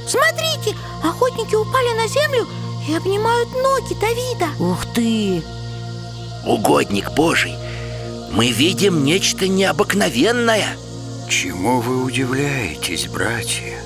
Смотрите, 0.08 0.74
охотники 1.04 1.54
упали 1.54 1.94
на 1.96 2.08
землю 2.08 2.46
и 2.88 2.94
обнимают 2.94 3.48
ноги 3.52 3.94
Давида 4.00 4.62
Ух 4.62 4.86
ты! 4.94 5.42
Угодник 6.44 7.12
Божий, 7.12 7.54
мы 8.30 8.50
видим 8.50 9.04
нечто 9.04 9.48
необыкновенное 9.48 10.76
Чему 11.28 11.80
вы 11.80 12.04
удивляетесь, 12.04 13.08
братья? 13.08 13.80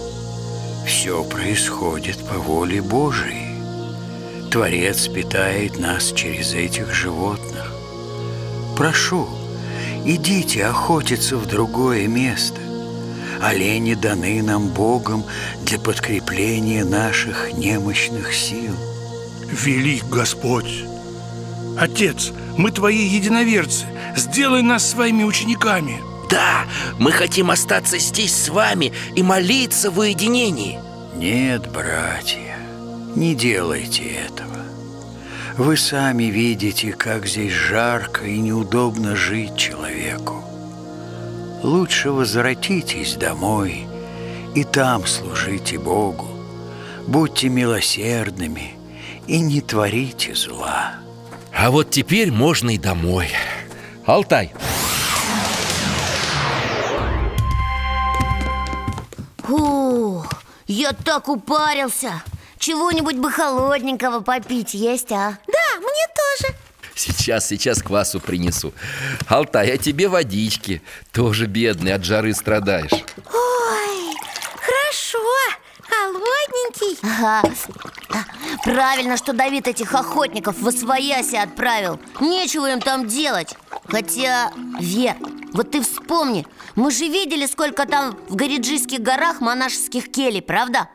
Все 0.86 1.24
происходит 1.24 2.18
по 2.26 2.34
воле 2.34 2.82
Божией. 2.82 3.56
Творец 4.50 5.08
питает 5.08 5.78
нас 5.78 6.12
через 6.12 6.52
этих 6.52 6.92
животных. 6.92 7.72
Прошу, 8.76 9.26
идите 10.04 10.66
охотиться 10.66 11.38
в 11.38 11.46
другое 11.46 12.06
место. 12.08 12.60
Олени 13.40 13.94
даны 13.94 14.42
нам 14.42 14.68
Богом 14.68 15.24
для 15.62 15.78
подкрепления 15.78 16.84
наших 16.84 17.54
немощных 17.54 18.34
сил. 18.34 18.74
Велик 19.52 20.04
Господь 20.04 20.84
Отец, 21.78 22.32
мы 22.56 22.70
твои 22.70 23.04
единоверцы 23.04 23.86
Сделай 24.16 24.62
нас 24.62 24.88
своими 24.88 25.24
учениками 25.24 26.00
Да, 26.30 26.64
мы 26.98 27.10
хотим 27.10 27.50
остаться 27.50 27.98
здесь 27.98 28.34
с 28.34 28.48
вами 28.48 28.92
и 29.16 29.22
молиться 29.22 29.90
в 29.90 29.98
уединении 29.98 30.78
Нет, 31.16 31.70
братья, 31.72 32.56
не 33.16 33.34
делайте 33.34 34.04
этого. 34.04 34.64
Вы 35.56 35.76
сами 35.76 36.24
видите, 36.24 36.92
как 36.92 37.26
здесь 37.26 37.52
жарко 37.52 38.24
и 38.24 38.38
неудобно 38.38 39.16
жить 39.16 39.56
человеку. 39.56 40.44
Лучше 41.62 42.12
возвратитесь 42.12 43.14
домой 43.14 43.86
и 44.54 44.64
там 44.64 45.06
служите 45.06 45.78
Богу. 45.78 46.28
Будьте 47.06 47.48
милосердными 47.48 48.79
и 49.30 49.38
не 49.38 49.60
творите 49.60 50.34
зла. 50.34 50.94
А 51.56 51.70
вот 51.70 51.90
теперь 51.90 52.32
можно 52.32 52.70
и 52.70 52.78
домой. 52.78 53.28
Алтай, 54.04 54.52
Ух, 59.48 60.26
я 60.66 60.92
так 60.92 61.28
упарился. 61.28 62.22
Чего-нибудь 62.58 63.16
бы 63.18 63.30
холодненького 63.30 64.20
попить 64.20 64.74
есть, 64.74 65.12
а? 65.12 65.38
Да, 65.46 65.78
мне 65.78 66.06
тоже. 66.20 66.54
Сейчас, 66.96 67.46
сейчас 67.46 67.82
квасу 67.82 68.18
принесу. 68.18 68.72
Алтай, 69.28 69.70
а 69.72 69.78
тебе 69.78 70.08
водички 70.08 70.82
Тоже 71.12 71.46
бедный, 71.46 71.94
от 71.94 72.04
жары 72.04 72.34
страдаешь 72.34 72.90
хорошо, 74.90 75.18
холодненький 76.70 76.98
Ага. 77.02 77.42
Правильно, 78.64 79.16
что 79.16 79.32
Давид 79.32 79.66
этих 79.66 79.94
охотников 79.94 80.60
в 80.60 80.68
Освояси 80.68 81.36
отправил 81.36 81.98
Нечего 82.20 82.70
им 82.72 82.80
там 82.80 83.06
делать 83.06 83.54
Хотя, 83.86 84.52
Вер, 84.80 85.16
вот 85.52 85.70
ты 85.70 85.82
вспомни 85.82 86.46
Мы 86.76 86.90
же 86.90 87.06
видели, 87.06 87.46
сколько 87.46 87.86
там 87.86 88.16
в 88.28 88.34
Гориджийских 88.36 89.00
горах 89.00 89.40
монашеских 89.40 90.10
келей, 90.10 90.42
правда? 90.42 90.88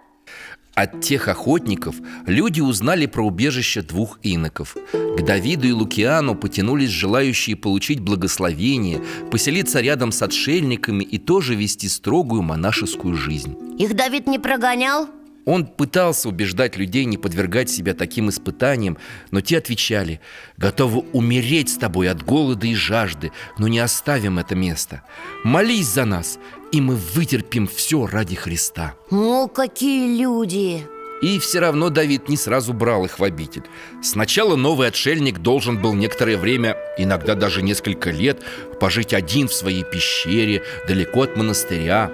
От 0.73 0.99
тех 0.99 1.29
охотников 1.29 1.95
люди 2.25 2.59
узнали 2.59 3.05
про 3.05 3.25
убежище 3.25 3.81
двух 3.81 4.19
иноков 4.23 4.75
К 4.91 5.21
Давиду 5.23 5.69
и 5.69 5.71
Лукиану 5.71 6.35
потянулись 6.35 6.89
желающие 6.89 7.55
получить 7.55 8.01
благословение 8.01 9.01
Поселиться 9.31 9.79
рядом 9.79 10.11
с 10.11 10.21
отшельниками 10.21 11.03
и 11.03 11.17
тоже 11.17 11.55
вести 11.55 11.87
строгую 11.87 12.41
монашескую 12.41 13.15
жизнь 13.15 13.55
Их 13.79 13.95
Давид 13.95 14.27
не 14.27 14.37
прогонял? 14.37 15.07
Он 15.45 15.65
пытался 15.65 16.29
убеждать 16.29 16.75
людей 16.75 17.05
не 17.05 17.17
подвергать 17.17 17.69
себя 17.69 17.93
таким 17.93 18.29
испытаниям, 18.29 18.97
но 19.31 19.41
те 19.41 19.59
отвечали 19.59 20.19
«Готовы 20.57 21.05
умереть 21.13 21.69
с 21.69 21.77
тобой 21.77 22.09
от 22.09 22.23
голода 22.23 22.65
и 22.65 22.73
жажды, 22.73 23.31
но 23.57 23.67
не 23.67 23.79
оставим 23.79 24.39
это 24.39 24.55
место. 24.55 25.03
Молись 25.43 25.87
за 25.87 26.05
нас, 26.05 26.39
и 26.71 26.81
мы 26.81 26.95
вытерпим 26.95 27.67
все 27.67 28.07
ради 28.07 28.35
Христа». 28.35 28.95
О, 29.11 29.47
какие 29.47 30.17
люди! 30.17 30.87
И 31.21 31.39
все 31.39 31.59
равно 31.59 31.89
Давид 31.89 32.27
не 32.27 32.35
сразу 32.35 32.73
брал 32.73 33.05
их 33.05 33.19
в 33.19 33.23
обитель 33.23 33.63
Сначала 34.03 34.57
новый 34.57 34.89
отшельник 34.89 35.39
должен 35.39 35.81
был 35.81 35.93
некоторое 35.93 36.37
время, 36.37 36.75
иногда 36.97 37.35
даже 37.35 37.61
несколько 37.61 38.11
лет 38.11 38.43
Пожить 38.81 39.13
один 39.13 39.47
в 39.47 39.53
своей 39.53 39.83
пещере, 39.83 40.61
далеко 40.87 41.23
от 41.23 41.37
монастыря 41.37 42.11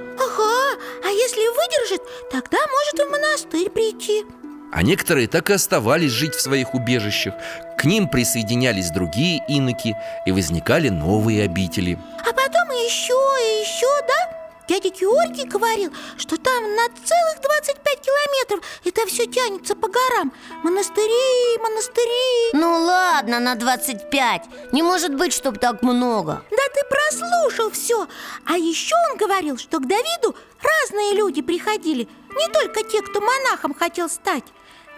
тогда 2.31 2.57
может 2.67 2.99
и 2.99 3.03
в 3.03 3.11
монастырь 3.11 3.69
прийти. 3.69 4.25
А 4.71 4.83
некоторые 4.83 5.27
так 5.27 5.49
и 5.49 5.53
оставались 5.53 6.11
жить 6.11 6.33
в 6.33 6.41
своих 6.41 6.73
убежищах. 6.73 7.33
К 7.77 7.83
ним 7.83 8.07
присоединялись 8.07 8.89
другие 8.91 9.43
иноки 9.49 9.97
И 10.25 10.31
возникали 10.31 10.87
новые 10.89 11.43
обители. 11.43 11.99
А 12.19 12.31
потом 12.31 12.69
еще 12.69 13.13
и 13.13 13.61
еще, 13.61 13.87
да? 14.07 14.37
Дядя 14.69 14.89
Георгий 14.89 15.43
говорил, 15.45 15.91
что 16.17 16.37
там 16.37 16.63
на 16.75 16.87
целых 17.03 17.41
25 17.41 17.99
километров 17.99 18.61
Это 18.85 19.05
все 19.07 19.25
тянется 19.25 19.75
по 19.75 19.89
горам. 19.89 20.31
Монастыри, 20.63 21.57
монастыри. 21.61 22.51
Ну 22.53 22.85
ладно, 22.85 23.41
на 23.41 23.55
25 23.55 24.43
Не 24.71 24.83
может 24.83 25.15
быть, 25.15 25.33
чтоб 25.33 25.59
так 25.59 25.81
много. 25.81 26.43
Да 26.49 26.63
ты 26.73 26.81
прослушал 26.89 27.71
все 27.71 28.07
А 28.45 28.57
еще 28.57 28.95
он 29.11 29.17
говорил, 29.17 29.57
что 29.57 29.79
к 29.79 29.87
Давиду 29.87 30.35
разные 30.61 31.15
люди 31.15 31.41
приходили 31.41 32.07
Не 32.35 32.51
только 32.51 32.83
те, 32.83 33.01
кто 33.01 33.21
монахом 33.21 33.73
хотел 33.73 34.09
стать 34.09 34.43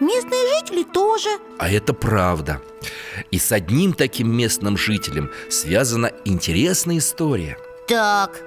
Местные 0.00 0.58
жители 0.58 0.82
тоже. 0.82 1.28
А 1.58 1.70
это 1.70 1.94
правда. 1.94 2.60
И 3.30 3.38
с 3.38 3.52
одним 3.52 3.92
таким 3.92 4.36
местным 4.36 4.76
жителем 4.76 5.30
связана 5.48 6.10
интересная 6.24 6.98
история. 6.98 7.56
Так, 7.86 8.42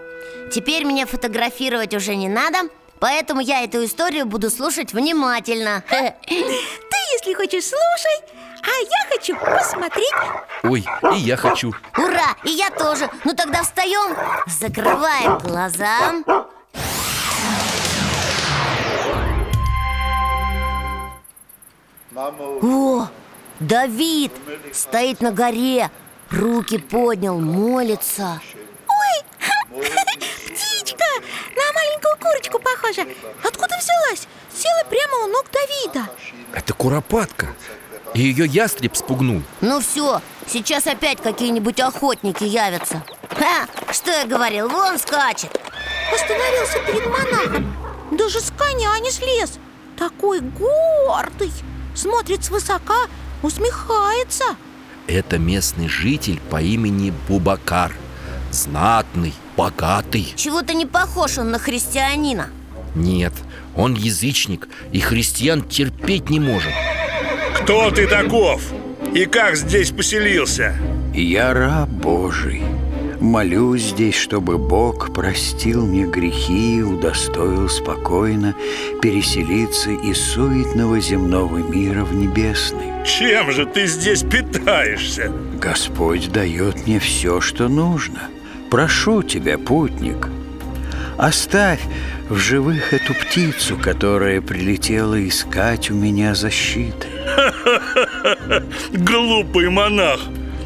теперь 0.52 0.86
мне 0.86 1.06
фотографировать 1.06 1.94
уже 1.94 2.16
не 2.16 2.28
надо 2.28 2.70
Поэтому 3.00 3.42
я 3.42 3.64
эту 3.64 3.86
историю 3.86 4.26
буду 4.26 4.50
слушать 4.50 4.92
внимательно. 4.92 5.84
Ты, 5.90 6.14
если 7.14 7.34
хочешь, 7.34 7.66
слушай 7.66 8.20
А 8.64 8.70
я 8.82 9.10
хочу 9.12 9.36
посмотреть. 9.36 10.14
Ой, 10.64 10.86
и 11.14 11.18
я 11.20 11.38
хочу. 11.38 11.74
Ура! 11.96 12.36
И 12.44 12.50
я 12.50 12.70
тоже. 12.72 13.10
Ну 13.24 13.36
тогда 13.36 13.62
встаем 13.62 14.18
Закрываем 14.48 15.38
глаза 15.38 16.24
О, 22.18 23.08
Давид 23.60 24.32
стоит 24.74 25.22
на 25.22 25.32
горе. 25.32 25.92
Руки 26.32 26.80
поднял, 26.80 27.40
молится. 27.40 28.42
Птичка, 29.70 31.06
на 31.56 31.74
маленькую 31.74 32.18
курочку 32.20 32.58
похожа. 32.60 33.04
Откуда 33.44 33.78
взялась? 33.78 34.28
Села 34.52 34.84
прямо 34.90 35.26
у 35.26 35.28
ног 35.28 35.46
Давида. 35.54 36.10
Это 36.54 36.74
куропатка. 36.74 37.54
И 38.16 38.22
ее 38.22 38.48
ястреб 38.48 38.96
спугнул. 38.96 39.44
Ну 39.62 39.80
все, 39.80 40.22
сейчас 40.48 40.88
опять 40.88 41.22
какие-нибудь 41.22 41.80
охотники 41.80 42.44
явятся. 42.44 43.04
Ха, 43.30 43.68
что 43.92 44.10
я 44.10 44.26
говорил, 44.26 44.70
вон 44.70 44.98
скачет. 44.98 45.56
Остановился 46.12 46.80
перед 46.80 47.06
монахом. 47.06 47.78
Даже 48.12 48.40
с 48.40 48.52
коня 48.58 48.98
не 49.00 49.12
слез 49.12 49.60
Такой 49.98 50.40
гордый 50.40 51.52
Смотрит 51.98 52.44
свысока, 52.44 53.08
усмехается. 53.42 54.44
Это 55.08 55.40
местный 55.40 55.88
житель 55.88 56.40
по 56.52 56.62
имени 56.62 57.12
Бубакар. 57.28 57.92
Знатный, 58.52 59.34
богатый. 59.58 60.32
Чего-то 60.36 60.76
не 60.76 60.86
похож 60.86 61.40
он 61.40 61.50
на 61.50 61.58
христианина. 61.58 62.50
Нет, 62.94 63.34
он 63.76 63.96
язычник 63.96 64.68
и 64.92 65.00
христиан 65.00 65.64
терпеть 65.64 66.30
не 66.30 66.40
может. 66.40 66.72
Кто 67.64 67.90
ты 67.90 68.08
таков? 68.08 68.62
И 69.16 69.26
как 69.26 69.56
здесь 69.56 69.90
поселился? 69.90 70.78
Я 71.16 71.52
раб 71.52 71.90
Божий 71.90 72.62
Молюсь 73.20 73.82
здесь, 73.82 74.16
чтобы 74.16 74.60
Бог 74.60 75.12
простил 75.12 75.88
мне 75.88 76.06
грехи 76.06 76.78
и 76.78 76.82
удостоил 76.84 77.68
спокойно 77.68 78.54
переселиться 79.02 79.90
из 79.90 80.22
суетного 80.22 81.00
земного 81.00 81.58
мира 81.58 82.04
в 82.04 82.14
небесный. 82.14 82.94
Чем 83.06 83.52
же 83.52 83.66
ты 83.66 83.88
здесь 83.88 84.22
питаешься? 84.22 85.32
Господь 85.60 86.32
дает 86.32 86.86
мне 86.86 87.00
все, 87.00 87.42
что 87.42 87.68
нужно. 87.68 88.30
Прошу 88.70 89.24
тебя, 89.24 89.58
путник, 89.58 90.30
оставь 91.18 91.82
в 92.30 92.38
живых 92.38 92.94
эту 92.94 93.16
птицу, 93.16 93.78
которая 93.78 94.42
прилетела 94.42 95.28
искать 95.28 95.90
у 95.90 95.96
меня 95.96 96.36
защиты. 96.36 97.08
Глупый 98.94 99.70
монах! 99.70 100.20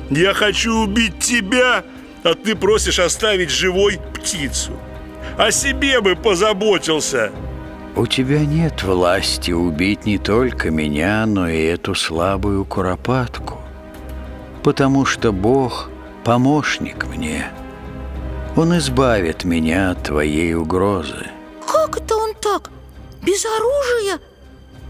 Я 0.10 0.34
хочу 0.34 0.74
убить 0.74 1.20
тебя, 1.20 1.86
а 2.24 2.34
ты 2.34 2.56
просишь 2.56 3.00
оставить 3.00 3.50
живой 3.50 4.00
птицу. 4.14 4.74
О 5.38 5.52
себе 5.52 6.02
бы 6.02 6.16
позаботился. 6.16 7.32
У 7.96 8.08
тебя 8.08 8.40
нет 8.40 8.84
власти 8.84 9.52
убить 9.52 10.06
не 10.06 10.18
только 10.18 10.72
меня, 10.72 11.26
но 11.26 11.50
и 11.50 11.62
эту 11.64 11.94
слабую 11.94 12.64
куропатку, 12.66 13.60
потому 14.64 15.06
что 15.06 15.32
Бог— 15.32 15.90
помощник 16.24 17.06
мне. 17.06 17.52
Он 18.56 18.78
избавит 18.78 19.44
меня 19.44 19.92
от 19.92 20.04
твоей 20.04 20.54
угрозы. 20.56 21.30
Как 21.68 21.98
это 21.98 22.16
он 22.16 22.34
так? 22.36 22.70
Без 23.22 23.46
оружия? 23.46 24.20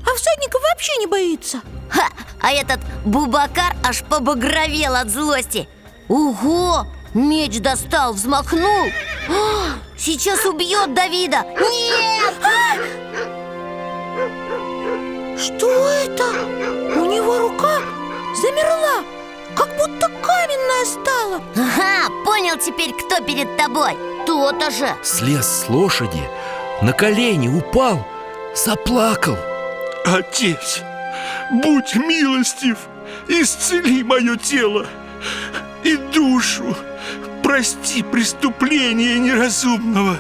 А 0.04 0.16
всадников 0.16 0.62
вообще 0.62 0.92
не 1.00 1.06
боится 1.06 1.62
Ха, 1.90 2.08
а 2.42 2.52
этот 2.52 2.80
Бубакар 3.06 3.76
аж 3.84 4.02
побагровел 4.04 4.96
от 4.96 5.10
злости 5.10 5.70
Ого, 6.08 6.88
меч 7.14 7.60
достал, 7.60 8.14
взмахнул. 8.14 8.88
А, 9.30 9.80
Сейчас 9.98 10.46
убьет 10.46 10.94
Давида. 10.94 11.44
Нет! 11.60 12.34
Что 15.38 15.90
это? 15.90 16.26
У 17.00 17.06
него 17.06 17.40
рука 17.40 17.80
замерла 18.36 19.04
Как 19.56 19.70
будто 19.78 20.08
каменная 20.08 20.86
стала. 20.86 21.42
Ага, 21.56 22.10
понял 22.26 22.58
теперь, 22.58 22.94
кто 22.94 23.24
перед 23.24 23.58
тобой. 23.58 23.98
То-то 24.26 24.70
же. 24.72 24.96
Слез 25.04 25.46
с 25.46 25.70
лошади, 25.70 26.22
на 26.82 26.94
колени 26.94 27.48
упал, 27.48 28.06
заплакал. 28.56 29.38
Отец, 30.06 30.82
будь 31.52 31.96
милостив, 31.96 32.78
исцели 33.28 34.04
мое 34.04 34.36
тело 34.38 34.86
и 35.84 35.96
душу. 35.96 36.76
Прости 37.52 38.02
преступление 38.02 39.20
неразумного. 39.20 40.16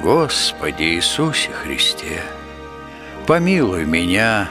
Господи 0.00 0.84
Иисусе 0.84 1.50
Христе, 1.50 2.22
помилуй 3.26 3.84
меня, 3.84 4.48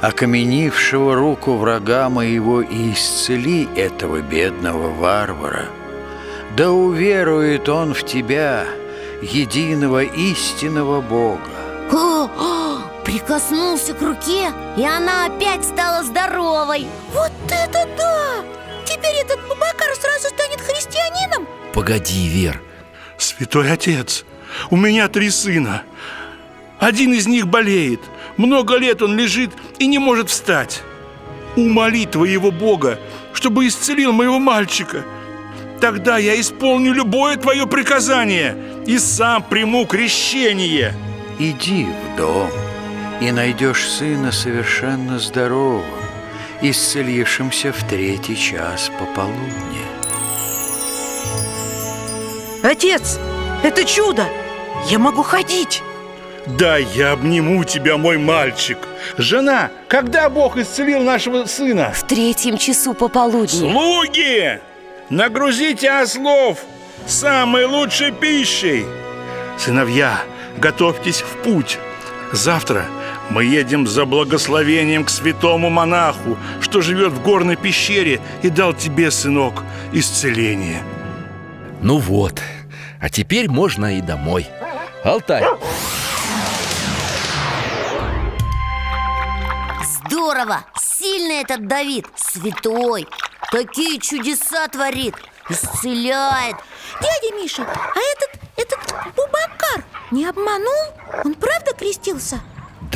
окаменившего 0.00 1.16
руку 1.16 1.56
врага 1.56 2.08
моего, 2.08 2.60
и 2.60 2.92
исцели 2.92 3.68
этого 3.74 4.20
бедного 4.20 4.90
варвара. 4.94 5.64
Да 6.56 6.70
уверует 6.70 7.68
он 7.68 7.94
в 7.94 8.04
Тебя, 8.04 8.64
единого 9.20 10.04
истинного 10.04 11.00
Бога. 11.00 11.40
О, 11.90 12.30
о, 12.38 12.78
Прикоснулся 13.04 13.92
к 13.92 14.00
руке, 14.02 14.52
и 14.76 14.84
она 14.84 15.26
опять 15.26 15.64
стала 15.64 16.04
здоровой 16.04 16.86
Вот 17.12 17.32
это 17.50 17.88
да! 17.98 18.44
Теперь 18.96 19.16
этот 19.16 19.40
Бабакар 19.46 19.94
сразу 19.94 20.28
станет 20.28 20.60
христианином? 20.60 21.46
Погоди, 21.74 22.28
Вер 22.28 22.62
Святой 23.18 23.70
отец, 23.70 24.24
у 24.70 24.76
меня 24.76 25.08
три 25.08 25.28
сына. 25.30 25.82
Один 26.78 27.12
из 27.12 27.26
них 27.26 27.46
болеет. 27.46 28.00
Много 28.36 28.76
лет 28.76 29.02
он 29.02 29.16
лежит 29.16 29.50
и 29.78 29.86
не 29.86 29.98
может 29.98 30.30
встать. 30.30 30.82
Умоли 31.56 32.06
твоего 32.06 32.50
Бога, 32.50 32.98
чтобы 33.32 33.66
исцелил 33.66 34.12
моего 34.12 34.38
мальчика. 34.38 35.04
Тогда 35.80 36.16
я 36.16 36.38
исполню 36.40 36.92
любое 36.92 37.36
твое 37.36 37.66
приказание 37.66 38.56
и 38.86 38.98
сам 38.98 39.42
приму 39.42 39.86
крещение. 39.86 40.94
Иди 41.38 41.84
в 41.86 42.16
дом 42.16 42.50
и 43.20 43.30
найдешь 43.30 43.88
сына 43.88 44.32
совершенно 44.32 45.18
здоровым, 45.18 45.84
исцелившимся 46.62 47.72
в 47.72 47.82
третий 47.88 48.36
час 48.36 48.90
пополудни. 48.98 49.84
Отец, 52.62 53.18
это 53.62 53.84
чудо! 53.84 54.24
Я 54.88 54.98
могу 54.98 55.22
ходить! 55.22 55.82
Да, 56.46 56.76
я 56.76 57.12
обниму 57.12 57.64
тебя, 57.64 57.96
мой 57.96 58.18
мальчик. 58.18 58.78
Жена, 59.18 59.70
когда 59.88 60.30
Бог 60.30 60.56
исцелил 60.56 61.00
нашего 61.00 61.44
сына? 61.46 61.92
В 61.92 62.04
третьем 62.04 62.56
часу 62.56 62.94
пополудни. 62.94 63.48
Слуги! 63.48 64.60
Нагрузите 65.10 65.90
ослов 65.90 66.58
самой 67.06 67.64
лучшей 67.64 68.12
пищей. 68.12 68.86
Сыновья, 69.58 70.20
готовьтесь 70.58 71.22
в 71.22 71.42
путь. 71.42 71.78
Завтра 72.32 72.86
Мы 73.30 73.44
едем 73.44 73.86
за 73.86 74.06
благословением 74.06 75.04
к 75.04 75.10
святому 75.10 75.68
монаху, 75.68 76.38
что 76.60 76.80
живет 76.80 77.12
в 77.12 77.22
горной 77.22 77.56
пещере 77.56 78.20
и 78.42 78.50
дал 78.50 78.72
тебе, 78.72 79.10
сынок, 79.10 79.64
исцеление. 79.92 80.82
Ну 81.82 81.98
вот, 81.98 82.40
а 83.00 83.08
теперь 83.08 83.50
можно 83.50 83.98
и 83.98 84.00
домой 84.00 84.46
Алтай, 85.04 85.44
Здорово! 89.82 90.64
Сильный 90.80 91.42
этот 91.42 91.66
Давид, 91.66 92.06
святой 92.16 93.06
Такие 93.52 94.00
чудеса 94.00 94.66
творит, 94.68 95.14
исцеляет 95.48 96.56
Дядя 97.00 97.36
Миша, 97.36 97.62
а 97.64 97.98
этот, 97.98 98.40
этот 98.56 98.78
Бубакар 99.14 99.84
не 100.10 100.24
обманул? 100.26 100.94
Он 101.24 101.34
правда 101.34 101.72
крестился? 101.74 102.40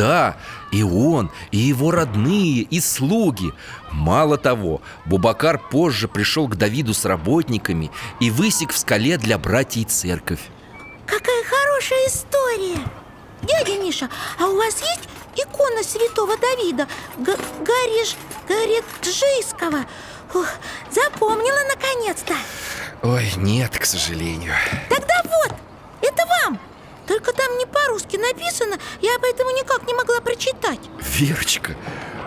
Да, 0.01 0.39
и 0.73 0.83
он, 0.83 1.31
и 1.51 1.59
его 1.59 1.91
родные, 1.91 2.63
и 2.63 2.81
слуги. 2.81 3.53
Мало 3.93 4.39
того, 4.39 4.81
Бубакар 5.05 5.59
позже 5.59 6.09
пришел 6.09 6.49
к 6.49 6.57
Давиду 6.57 6.95
с 6.95 7.05
работниками 7.05 7.91
И 8.19 8.31
высек 8.31 8.73
в 8.73 8.79
скале 8.79 9.19
для 9.19 9.37
братьей 9.37 9.85
церковь. 9.85 10.41
Какая 11.05 11.45
хорошая 11.45 12.07
история! 12.07 12.79
Дядя 13.43 13.79
Миша, 13.79 14.09
а 14.39 14.47
у 14.47 14.57
вас 14.57 14.81
есть 14.81 15.07
икона 15.37 15.83
святого 15.83 16.35
Давида 16.39 16.89
Г 17.19 17.37
Гариш 17.59 18.17
Гариджийского? 18.49 19.85
Ух, 20.33 20.47
запомнила 20.91 21.61
наконец-то! 21.69 22.33
Ой, 23.03 23.31
нет, 23.37 23.79
к 23.79 23.85
сожалению. 23.85 24.55
Тогда 24.89 25.21
вот, 25.25 25.55
это 26.01 26.25
вам 26.27 26.59
Только 27.11 27.33
там 27.33 27.59
не 27.59 27.67
по-русски 27.67 28.17
написано 28.19 28.79
Я 29.01 29.19
поэтому 29.21 29.51
никак 29.51 29.85
не 29.85 29.95
могла 29.95 30.21
прочитать. 30.21 30.79
Верочка, 31.01 31.75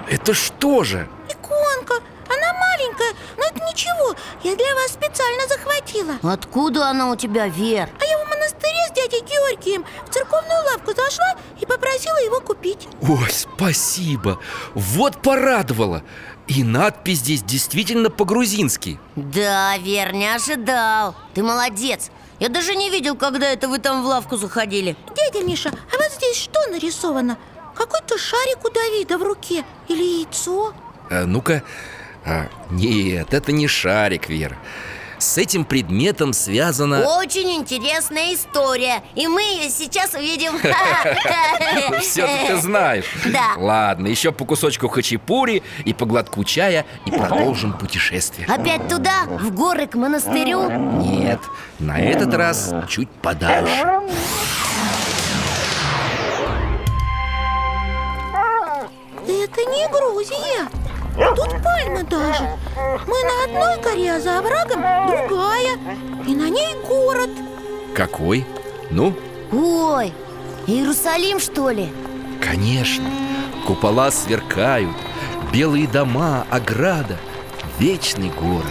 это 0.10 0.34
что 0.34 0.84
же? 0.84 1.08
Иконка, 1.30 2.04
она 2.28 2.54
маленькая, 2.54 3.14
но 3.38 3.46
это 3.46 3.64
ничего. 3.64 4.14
Я 4.44 4.58
для 4.58 4.76
вас 4.76 4.92
специально 4.92 5.48
захватила. 5.48 6.16
Откуда 6.22 6.90
она 6.90 7.12
у 7.12 7.16
тебя, 7.16 7.48
Вер? 7.48 7.88
А 7.98 8.04
я 8.06 8.18
в 8.26 8.30
монастыре 8.30 8.86
с 8.90 8.92
дядей 8.92 9.22
Георгием 9.22 9.86
В 10.06 10.14
церковную 10.14 10.66
лавку 10.66 10.94
зашла 10.94 11.38
и 11.62 11.66
попросила 11.66 12.18
его 12.18 12.42
купить. 12.42 12.90
Ой, 13.02 13.30
спасибо, 13.30 14.38
вот 14.76 15.22
порадовало 15.22 16.04
И 16.48 16.62
надпись 16.62 17.20
здесь 17.20 17.42
действительно 17.42 18.10
по-грузински. 18.10 19.00
Да, 19.16 19.78
Вер, 19.78 20.14
не 20.14 20.28
ожидал. 20.28 21.16
Ты 21.34 21.42
молодец 21.42 22.12
Я 22.44 22.50
даже 22.50 22.76
не 22.76 22.90
видел, 22.90 23.16
когда 23.16 23.48
это 23.50 23.70
вы 23.70 23.80
там 23.80 24.04
в 24.04 24.06
лавку 24.06 24.36
заходили 24.36 24.98
Дядя 25.16 25.46
Миша, 25.46 25.70
а 25.70 25.98
вот 25.98 26.12
здесь 26.12 26.36
что 26.36 26.60
нарисовано? 26.70 27.38
Какой-то 27.74 28.18
шарик 28.18 28.66
у 28.66 28.70
Давида 28.70 29.18
в 29.18 29.24
руке 29.24 29.64
или 29.88 30.04
яйцо? 30.04 30.74
а, 31.10 31.24
Ну-ка, 31.26 31.64
а, 32.26 32.50
нет, 32.70 33.34
это 33.34 33.54
не 33.54 33.70
шарик, 33.70 34.28
Вера 34.28 34.58
С 35.24 35.38
этим 35.38 35.64
предметом 35.64 36.34
связано... 36.34 37.08
Очень 37.18 37.56
интересная 37.56 38.34
история 38.34 39.02
И 39.16 39.26
мы 39.28 39.42
ее 39.42 39.70
сейчас 39.70 40.14
увидим. 40.14 40.52
Все 42.02 42.28
ты 42.46 42.58
знаешь. 42.58 43.06
Да. 43.28 43.54
Ладно, 43.56 44.08
еще 44.08 44.34
по 44.34 44.44
кусочку 44.44 44.90
хачапури 44.90 45.64
и 45.86 45.94
по 45.94 46.06
глотку 46.06 46.44
чая 46.44 46.86
И 47.06 47.12
продолжим 47.12 47.72
путешествие. 47.72 48.48
Опять 48.48 48.90
туда, 48.90 49.24
в 49.28 49.56
горы 49.56 49.88
к 49.88 49.96
монастырю? 49.96 50.70
Нет, 51.00 51.40
на 51.80 52.02
этот 52.02 52.34
раз 52.34 52.74
чуть 52.90 53.10
подальше. 53.10 53.72
Это 59.26 59.62
не 59.72 59.88
Грузия 59.88 60.83
Тут 61.16 61.50
пальмы 61.64 62.04
даже. 62.04 62.50
Мы 63.08 63.24
на 63.24 63.44
одной 63.46 63.82
горе, 63.84 64.14
а 64.16 64.20
за 64.20 64.40
оврагом 64.40 64.82
другая. 65.08 65.78
И 66.28 66.36
на 66.36 66.50
ней 66.50 66.76
город. 66.88 67.30
Какой? 67.96 68.46
Ну, 68.90 69.14
Ой, 69.52 70.12
Иерусалим, 70.68 71.40
что 71.40 71.70
ли? 71.70 71.90
конечно. 72.42 73.06
Купола 73.68 74.12
сверкают. 74.12 74.96
Белые 75.54 75.88
дома, 75.88 76.46
ограда. 76.52 77.18
Вечный 77.80 78.30
город. 78.30 78.66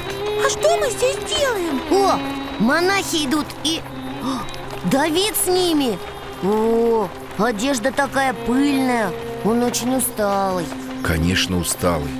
А 0.45 0.51
что 0.51 0.77
мы 0.77 0.91
здесь 0.91 1.17
делаем? 1.29 1.81
О, 1.91 2.19
монахи 2.59 3.27
идут 3.27 3.47
и... 3.65 3.81
О, 4.23 4.43
Давид 4.91 5.35
с 5.37 5.47
ними. 5.49 5.99
О, 6.43 7.09
одежда 7.39 7.91
такая 7.93 8.35
пыльная. 8.35 9.11
Он 9.45 9.63
очень 9.63 9.97
усталый. 9.97 10.67
Конечно, 11.03 11.57
усталый 11.59 12.11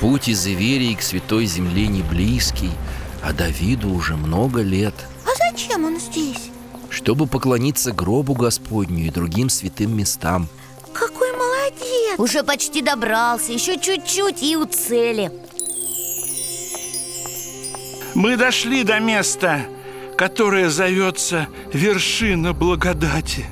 Путь 0.00 0.28
из 0.28 0.46
Иверии 0.46 0.94
к 0.94 1.02
Святой 1.02 1.46
Земле 1.46 1.86
не 1.86 2.02
близкий 2.02 2.70
А 3.22 3.32
Давиду 3.32 3.90
уже 3.90 4.16
много 4.16 4.60
лет 4.60 4.94
А 5.24 5.30
зачем 5.50 5.84
он 5.84 5.98
здесь? 5.98 6.50
Чтобы 6.90 7.26
поклониться 7.26 7.92
гробу 7.92 8.34
Господню 8.34 9.06
и 9.06 9.10
другим 9.10 9.48
святым 9.48 9.96
местам 9.96 10.48
Какой 10.92 11.32
молодец 11.32 12.18
Уже 12.18 12.42
почти 12.42 12.82
добрался, 12.82 13.52
еще 13.52 13.78
чуть-чуть 13.78 14.42
и 14.42 14.56
у 14.56 14.66
цели 14.66 15.32
Мы 18.14 18.36
дошли 18.36 18.82
до 18.82 18.98
места, 18.98 19.66
которое 20.16 20.70
зовется 20.70 21.48
вершина 21.70 22.54
благодати. 22.54 23.44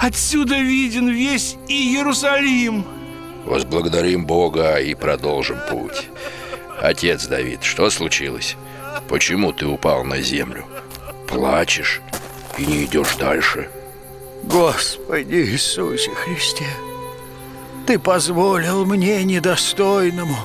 Отсюда 0.00 0.58
виден 0.58 1.08
весь 1.08 1.56
Иерусалим. 1.68 2.84
Возблагодарим 3.44 4.26
Бога 4.26 4.76
и 4.76 4.94
продолжим 4.94 5.58
путь. 5.68 6.08
Отец 6.80 7.26
Давид, 7.26 7.62
что 7.62 7.90
случилось? 7.90 8.56
Почему 9.08 9.52
ты 9.52 9.66
упал 9.66 10.04
на 10.04 10.20
землю? 10.20 10.64
Плачешь 11.28 12.00
и 12.58 12.64
не 12.64 12.84
идешь 12.84 13.16
дальше? 13.16 13.68
Господи 14.44 15.34
Иисусе 15.34 16.10
Христе, 16.12 16.66
Ты 17.86 17.98
позволил 17.98 18.86
мне 18.86 19.22
недостойному 19.24 20.36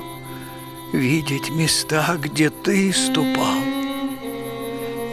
видеть 0.91 1.49
места, 1.49 2.17
где 2.19 2.49
Ты 2.49 2.91
ступал. 2.91 3.57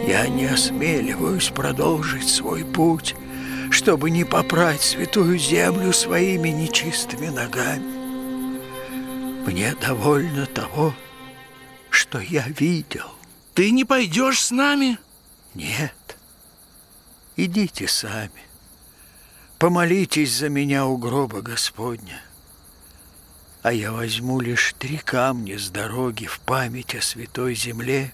Я 0.07 0.27
не 0.27 0.45
осмеливаюсь 0.45 1.49
продолжить 1.49 2.27
свой 2.27 2.65
путь, 2.65 3.15
чтобы 3.73 4.11
не 4.11 4.23
попрать 4.23 4.83
святую 4.83 5.39
землю 5.39 5.91
своими 5.93 6.49
нечистыми 6.49 7.29
ногами. 7.29 8.03
Мне 9.47 9.73
довольно 9.81 10.45
того, 10.45 10.93
что 11.89 12.19
я 12.19 12.47
видел. 12.47 13.07
Ты 13.55 13.71
не 13.71 13.83
пойдешь 13.83 14.41
с 14.41 14.51
нами? 14.51 14.99
Нет. 15.55 16.17
Идите 17.35 17.87
сами. 17.87 18.43
Помолитесь 19.57 20.33
за 20.33 20.49
меня 20.49 20.85
у 20.85 20.97
гроба 20.97 21.41
Господня. 21.41 22.21
А 23.63 23.73
я 23.73 23.91
возьму 23.91 24.39
лишь 24.39 24.75
три 24.77 24.97
камня 24.97 25.57
с 25.57 25.69
дороги 25.69 26.27
в 26.27 26.39
память 26.41 26.93
о 26.93 27.01
святой 27.01 27.55
земле 27.55 28.13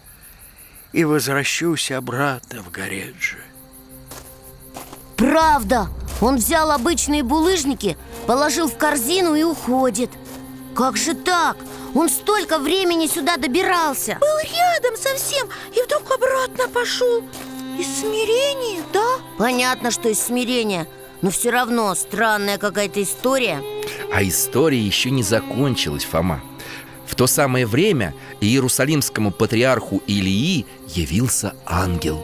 и 0.94 1.04
возвращусь 1.04 1.92
обратно 1.92 2.64
в 2.64 2.72
Гореджи. 2.72 3.49
Правда, 5.20 5.90
он 6.22 6.38
взял 6.38 6.72
обычные 6.72 7.24
булыжники, 7.24 7.98
положил 8.26 8.70
в 8.70 8.78
корзину 8.78 9.36
и 9.36 9.44
уходит. 9.44 10.10
Как 10.74 10.96
же 10.96 11.14
так? 11.14 11.58
Он 11.94 12.08
столько 12.08 12.58
времени 12.58 13.06
сюда 13.06 13.36
добирался. 13.36 14.18
Был 14.22 14.40
рядом 14.40 14.96
совсем 14.96 15.50
и 15.76 15.84
вдруг 15.84 16.10
обратно 16.10 16.70
пошел. 16.70 17.22
Из 17.78 18.00
смирения, 18.00 18.82
да? 18.94 19.18
Понятно, 19.38 19.92
что 19.92 20.08
из 20.08 20.22
смирения. 20.22 20.88
Но 21.22 21.32
все 21.32 21.50
равно 21.50 21.94
странная 21.96 22.58
какая-то 22.58 23.04
история. 23.04 23.62
А 24.14 24.24
история 24.24 24.80
еще 24.80 25.12
не 25.12 25.24
закончилась, 25.24 26.06
Фома. 26.06 26.42
В 27.06 27.16
то 27.16 27.28
самое 27.28 27.66
время 27.66 28.14
Иерусалимскому 28.40 29.32
патриарху 29.32 30.02
Илии 30.08 30.66
явился 30.88 31.56
ангел 31.66 32.24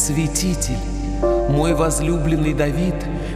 Святитель, 0.00 0.78
мой 1.50 1.74
возлюбленный 1.74 2.54
Давид, 2.54 2.94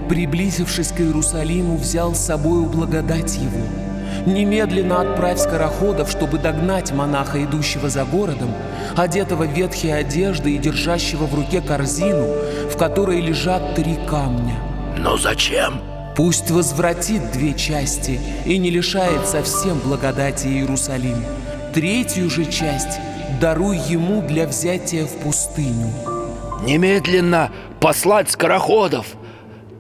приблизившись 0.09 0.93
к 0.93 1.01
Иерусалиму, 1.03 1.77
взял 1.77 2.15
с 2.15 2.21
собою 2.21 2.65
благодать 2.65 3.37
его. 3.37 3.61
Немедленно 4.25 5.03
отправь 5.03 5.41
скороходов, 5.41 6.11
чтобы 6.11 6.39
догнать 6.39 6.91
монаха, 6.91 7.45
идущего 7.45 7.91
за 7.91 8.07
городом, 8.07 8.51
одетого 8.97 9.45
в 9.45 9.53
ветхие 9.53 9.95
одежды 9.95 10.55
и 10.55 10.59
держащего 10.59 11.27
в 11.27 11.35
руке 11.35 11.61
корзину, 11.61 12.29
в 12.73 12.79
которой 12.79 13.21
лежат 13.21 13.75
три 13.75 13.99
камня. 14.09 14.59
Но 14.97 15.19
зачем? 15.19 15.83
Пусть 16.17 16.51
возвратит 16.51 17.31
две 17.33 17.53
части 17.53 18.19
и 18.47 18.57
не 18.57 18.71
лишает 18.71 19.27
совсем 19.27 19.79
благодати 19.81 20.47
Иерусалим. 20.47 21.27
Третью 21.75 22.31
же 22.31 22.47
часть 22.47 23.01
даруй 23.39 23.77
ему 23.77 24.23
для 24.23 24.47
взятия 24.47 25.05
в 25.05 25.13
пустыню. 25.19 26.14
Немедленно 26.65 27.51
послать 27.81 28.31
скороходов. 28.31 29.07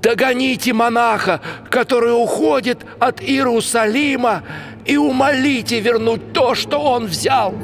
Догоните 0.03 0.75
монаха, 0.75 1.41
который 1.71 2.11
уходит 2.13 2.85
от 3.01 3.23
Иерусалима 3.23 4.43
И 4.85 4.99
умолите 4.99 5.81
вернуть 5.81 6.35
то, 6.35 6.55
что 6.55 6.79
он 6.79 7.07
взял. 7.07 7.55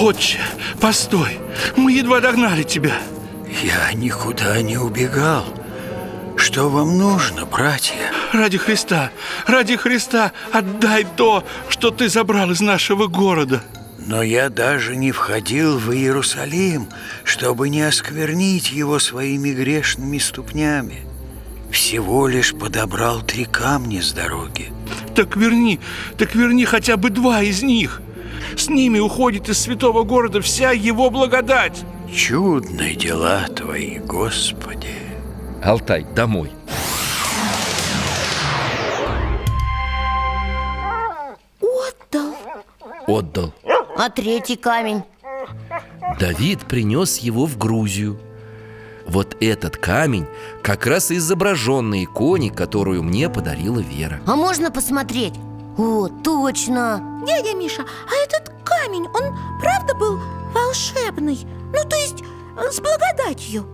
Отче, 0.00 0.38
постой, 0.80 1.38
мы 1.76 1.92
едва 1.92 2.20
догнали 2.20 2.62
тебя. 2.62 2.94
Я 3.62 3.92
никуда 3.94 4.60
не 4.62 4.76
убегал. 4.76 5.44
Что 6.44 6.68
вам 6.68 6.98
нужно, 6.98 7.46
братья? 7.46 8.12
Ради 8.34 8.58
Христа, 8.58 9.10
ради 9.46 9.76
Христа 9.76 10.32
отдай 10.52 11.06
то, 11.16 11.42
что 11.70 11.90
ты 11.90 12.10
забрал 12.10 12.50
из 12.50 12.60
нашего 12.60 13.06
города 13.06 13.62
Но 13.96 14.22
я 14.22 14.50
даже 14.50 14.94
не 14.94 15.10
входил 15.10 15.78
в 15.78 15.90
Иерусалим, 15.90 16.88
чтобы 17.24 17.70
не 17.70 17.80
осквернить 17.80 18.70
его 18.72 18.98
своими 18.98 19.52
грешными 19.54 20.18
ступнями. 20.18 21.06
Всего 21.70 22.28
лишь 22.28 22.52
подобрал 22.52 23.22
три 23.22 23.46
камня 23.46 24.02
с 24.02 24.12
дороги. 24.12 24.70
Так 25.16 25.36
верни, 25.36 25.80
так 26.18 26.34
верни 26.34 26.66
хотя 26.66 26.98
бы 26.98 27.08
два 27.08 27.40
из 27.40 27.62
них 27.62 28.02
С 28.54 28.68
ними 28.68 28.98
уходит 28.98 29.48
из 29.48 29.60
святого 29.60 30.02
города 30.02 30.42
вся 30.42 30.72
его 30.72 31.08
благодать 31.08 31.84
Чудные 32.14 32.94
дела 32.94 33.46
твои, 33.48 33.98
Господи. 33.98 35.04
Алтай, 35.64 36.04
домой. 36.14 36.52
Отдал. 41.62 42.34
Отдал. 43.06 43.54
А 43.96 44.10
третий 44.10 44.56
камень? 44.56 45.02
Давид 46.20 46.66
принес 46.66 47.16
его 47.16 47.46
в 47.46 47.56
Грузию. 47.56 48.20
Вот 49.06 49.38
этот 49.40 49.78
камень 49.78 50.26
как 50.62 50.86
раз 50.86 51.10
и 51.10 51.16
изображен 51.16 51.88
на 51.88 52.04
иконе, 52.04 52.50
которую 52.50 53.02
мне 53.02 53.30
подарила 53.30 53.80
Вера. 53.80 54.20
А 54.26 54.36
можно 54.36 54.70
посмотреть? 54.70 55.34
О, 55.78 56.08
точно. 56.08 57.22
Дядя 57.26 57.56
Миша, 57.56 57.84
а 58.06 58.24
этот 58.26 58.52
камень, 58.64 59.06
он 59.14 59.34
правда 59.60 59.94
был 59.94 60.20
волшебный? 60.52 61.38
Ну, 61.72 61.88
то 61.88 61.96
есть 61.96 62.22
э, 62.22 62.70
с 62.70 62.80
благодатью 62.80 63.66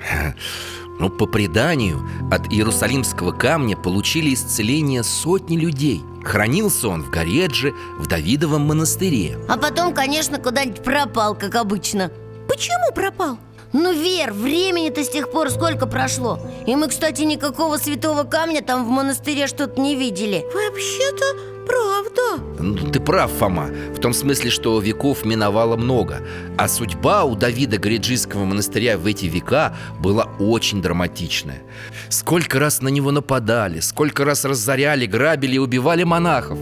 Но 1.00 1.08
по 1.08 1.26
преданию 1.26 2.06
от 2.30 2.52
Иерусалимского 2.52 3.32
камня 3.32 3.74
получили 3.74 4.34
исцеление 4.34 5.02
сотни 5.02 5.56
людей. 5.56 6.02
Хранился 6.22 6.88
он 6.88 7.02
в 7.02 7.10
Горедже, 7.10 7.74
в 7.98 8.06
Давидовом 8.06 8.66
монастыре. 8.66 9.38
А 9.48 9.56
потом, 9.56 9.94
конечно, 9.94 10.38
куда-нибудь 10.38 10.84
пропал, 10.84 11.34
как 11.34 11.54
обычно. 11.54 12.10
Почему 12.46 12.92
пропал? 12.94 13.38
Ну, 13.72 13.92
Вер, 13.92 14.32
времени-то 14.32 15.04
с 15.04 15.08
тех 15.08 15.30
пор 15.30 15.50
сколько 15.50 15.86
прошло? 15.86 16.40
И 16.66 16.74
мы, 16.74 16.88
кстати, 16.88 17.22
никакого 17.22 17.76
святого 17.76 18.24
камня 18.24 18.62
там 18.62 18.84
в 18.84 18.88
монастыре 18.88 19.46
что-то 19.46 19.80
не 19.80 19.94
видели. 19.94 20.44
Вообще-то 20.52 21.24
правда. 21.66 22.42
Ну, 22.58 22.90
Ты 22.90 22.98
прав, 22.98 23.30
Фома. 23.30 23.70
В 23.94 24.00
том 24.00 24.12
смысле, 24.12 24.50
что 24.50 24.80
веков 24.80 25.24
миновало 25.24 25.76
много. 25.76 26.20
А 26.58 26.66
судьба 26.66 27.22
у 27.22 27.36
Давида 27.36 27.78
Гориджийского 27.78 28.44
монастыря 28.44 28.98
в 28.98 29.06
эти 29.06 29.26
века 29.26 29.76
была 30.00 30.24
очень 30.40 30.82
драматичная. 30.82 31.62
Сколько 32.08 32.58
раз 32.58 32.82
на 32.82 32.88
него 32.88 33.12
нападали 33.12 33.80
Сколько 33.80 34.24
раз 34.24 34.44
разоряли, 34.44 35.06
грабили 35.06 35.54
и 35.54 35.58
убивали 35.58 36.02
монахов. 36.02 36.58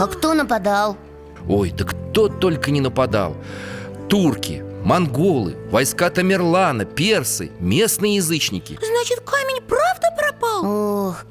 А 0.00 0.06
кто 0.08 0.34
нападал? 0.34 0.96
Ой, 1.48 1.70
да 1.70 1.84
кто 1.84 2.28
только 2.28 2.72
не 2.72 2.80
нападал. 2.80 3.36
Турки, 4.08 4.64
монголы, 4.84 5.56
войска 5.70 6.10
Тамерлана, 6.10 6.84
персы, 6.84 7.50
местные 7.60 8.16
язычники. 8.16 8.78
Значит, 8.82 9.20
камень 9.20 9.62
правда 9.62 10.08
пропал? 10.16 10.64
Ох, 10.64 11.24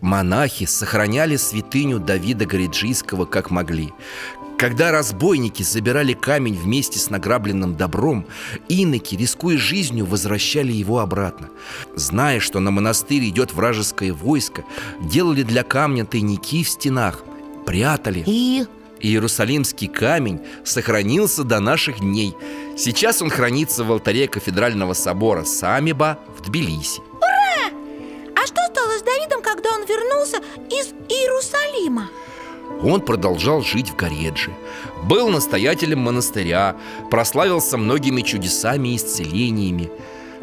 Монахи 0.00 0.66
сохраняли 0.66 1.36
святыню 1.36 1.98
Давида 1.98 2.46
Гориджийского 2.46 3.24
как 3.24 3.50
могли. 3.50 3.92
Когда 4.58 4.90
разбойники 4.90 5.62
забирали 5.62 6.14
камень 6.14 6.56
вместе 6.56 6.98
с 6.98 7.10
награбленным 7.10 7.76
добром 7.76 8.26
Иноки, 8.68 9.14
рискуя 9.14 9.56
жизнью, 9.56 10.04
возвращали 10.04 10.72
его 10.72 10.98
обратно. 10.98 11.48
Зная, 11.94 12.40
что 12.40 12.58
на 12.58 12.72
монастырь 12.72 13.28
идет 13.28 13.52
вражеское 13.52 14.12
войско 14.12 14.64
Делали 15.00 15.44
для 15.44 15.62
камня 15.62 16.04
тайники 16.04 16.64
в 16.64 16.68
стенах 16.68 17.22
Прятали. 17.66 18.24
И... 18.26 18.66
Иерусалимский 19.00 19.86
камень 19.86 20.40
сохранился 20.64 21.44
до 21.44 21.60
наших 21.60 22.00
дней 22.00 22.34
Сейчас 22.78 23.20
он 23.20 23.28
хранится 23.28 23.82
в 23.82 23.90
алтаре 23.90 24.28
кафедрального 24.28 24.92
собора 24.92 25.42
Самиба 25.42 26.20
в 26.38 26.42
Тбилиси 26.42 27.02
А 28.36 28.46
что 28.46 28.60
стало 28.70 28.96
с 28.96 29.02
Давидом, 29.02 29.42
когда 29.42 29.70
он 29.70 29.84
вернулся 29.84 30.36
из 30.70 30.92
Иерусалима? 31.08 32.08
Он 32.80 33.00
продолжал 33.00 33.62
жить 33.62 33.90
в 33.90 33.96
Горедже 33.96 34.52
Был 35.02 35.28
настоятелем 35.28 35.98
монастыря 35.98 36.76
Прославился 37.10 37.78
многими 37.78 38.22
чудесами 38.22 38.90
и 38.90 38.96
исцелениями 38.96 39.90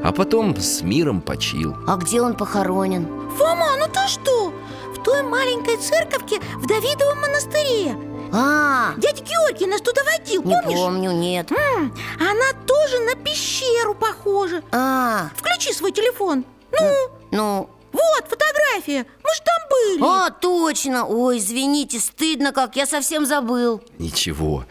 А 0.03 0.11
потом 0.11 0.57
с 0.57 0.81
миром 0.81 1.21
почил 1.21 1.73
А 1.87 1.95
где 1.95 2.21
он 2.21 2.35
похоронен? 2.35 3.07
Фома, 3.37 3.77
ну 3.79 3.85
ты 3.87 4.09
что? 4.09 4.51
В 4.93 5.01
той 5.05 5.23
маленькой 5.23 5.77
церковке 5.77 6.41
в 6.57 6.67
Давидовом 6.67 7.21
монастыре 7.21 7.95
А, 8.37 8.93
Дядя 8.97 9.23
Георгий 9.23 9.65
нас 9.67 9.81
туда 9.81 10.01
водил, 10.03 10.43
не 10.43 10.53
помнишь? 10.53 10.77
помню, 10.77 11.11
нет. 11.11 11.51
М, 11.51 11.95
Она 12.19 12.51
тоже 12.67 12.99
на 12.99 13.15
пещеру 13.15 13.95
похожа. 13.95 14.61
А, 14.71 15.29
Включи 15.35 15.71
свой 15.73 15.91
телефон. 15.91 16.43
Ну, 16.71 16.91
ну... 17.31 17.69
вот 17.93 18.25
фотография. 18.27 19.05
Мы 19.23 19.33
же 19.33 19.41
там 19.45 19.69
были. 19.69 20.03
А, 20.03 20.29
точно! 20.31 21.05
Ой, 21.05 21.37
извините, 21.37 21.99
стыдно 21.99 22.51
как, 22.51 22.75
я 22.75 22.85
совсем 22.85 23.25
забыл. 23.25 23.81
Ничего. 23.99 24.65